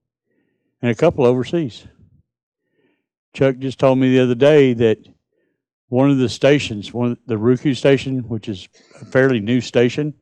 [0.80, 1.86] and a couple overseas.
[3.34, 4.98] Chuck just told me the other day that
[5.88, 8.68] one of the stations, one the Roku station, which is
[9.00, 10.14] a fairly new station,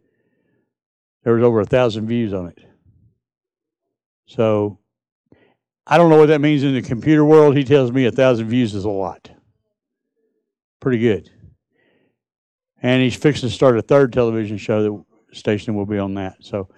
[1.23, 2.59] there was over a thousand views on it.
[4.27, 4.79] So
[5.87, 7.57] I don't know what that means in the computer world.
[7.57, 9.31] He tells me a thousand views is a lot.
[10.81, 11.31] Pretty good
[12.83, 16.37] and he's fixing to start a third television show that station will be on that.
[16.41, 16.69] So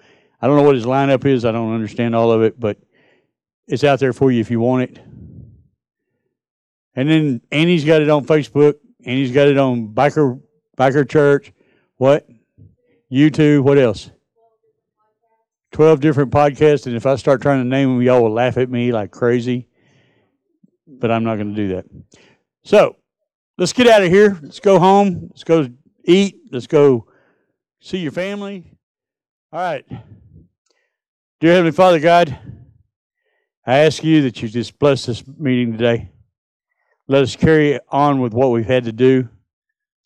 [0.41, 1.45] I don't know what his lineup is.
[1.45, 2.77] I don't understand all of it, but
[3.67, 4.99] it's out there for you if you want it.
[6.95, 8.75] And then Annie's got it on Facebook.
[9.05, 10.39] Annie's got it on Biker
[10.77, 11.51] Biker Church.
[11.97, 12.27] What?
[13.11, 13.63] YouTube.
[13.63, 14.11] What else?
[15.73, 16.87] Twelve different podcasts.
[16.87, 19.67] And if I start trying to name them, y'all will laugh at me like crazy.
[20.87, 21.85] But I'm not going to do that.
[22.63, 22.95] So
[23.57, 24.39] let's get out of here.
[24.41, 25.27] Let's go home.
[25.31, 25.67] Let's go
[26.05, 26.37] eat.
[26.51, 27.07] Let's go
[27.81, 28.77] see your family.
[29.51, 29.85] All right.
[31.39, 32.37] Dear Heavenly Father God,
[33.65, 36.11] I ask you that you just bless this meeting today.
[37.07, 39.27] Let us carry on with what we've had to do.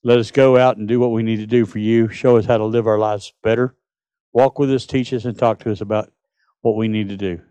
[0.04, 2.08] Let us go out and do what we need to do for you.
[2.08, 3.76] Show us how to live our lives better,
[4.38, 6.12] walk with us, teach us, and talk to us about
[6.62, 7.42] what we need to do.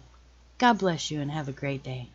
[0.58, 2.10] God bless you and have a great day.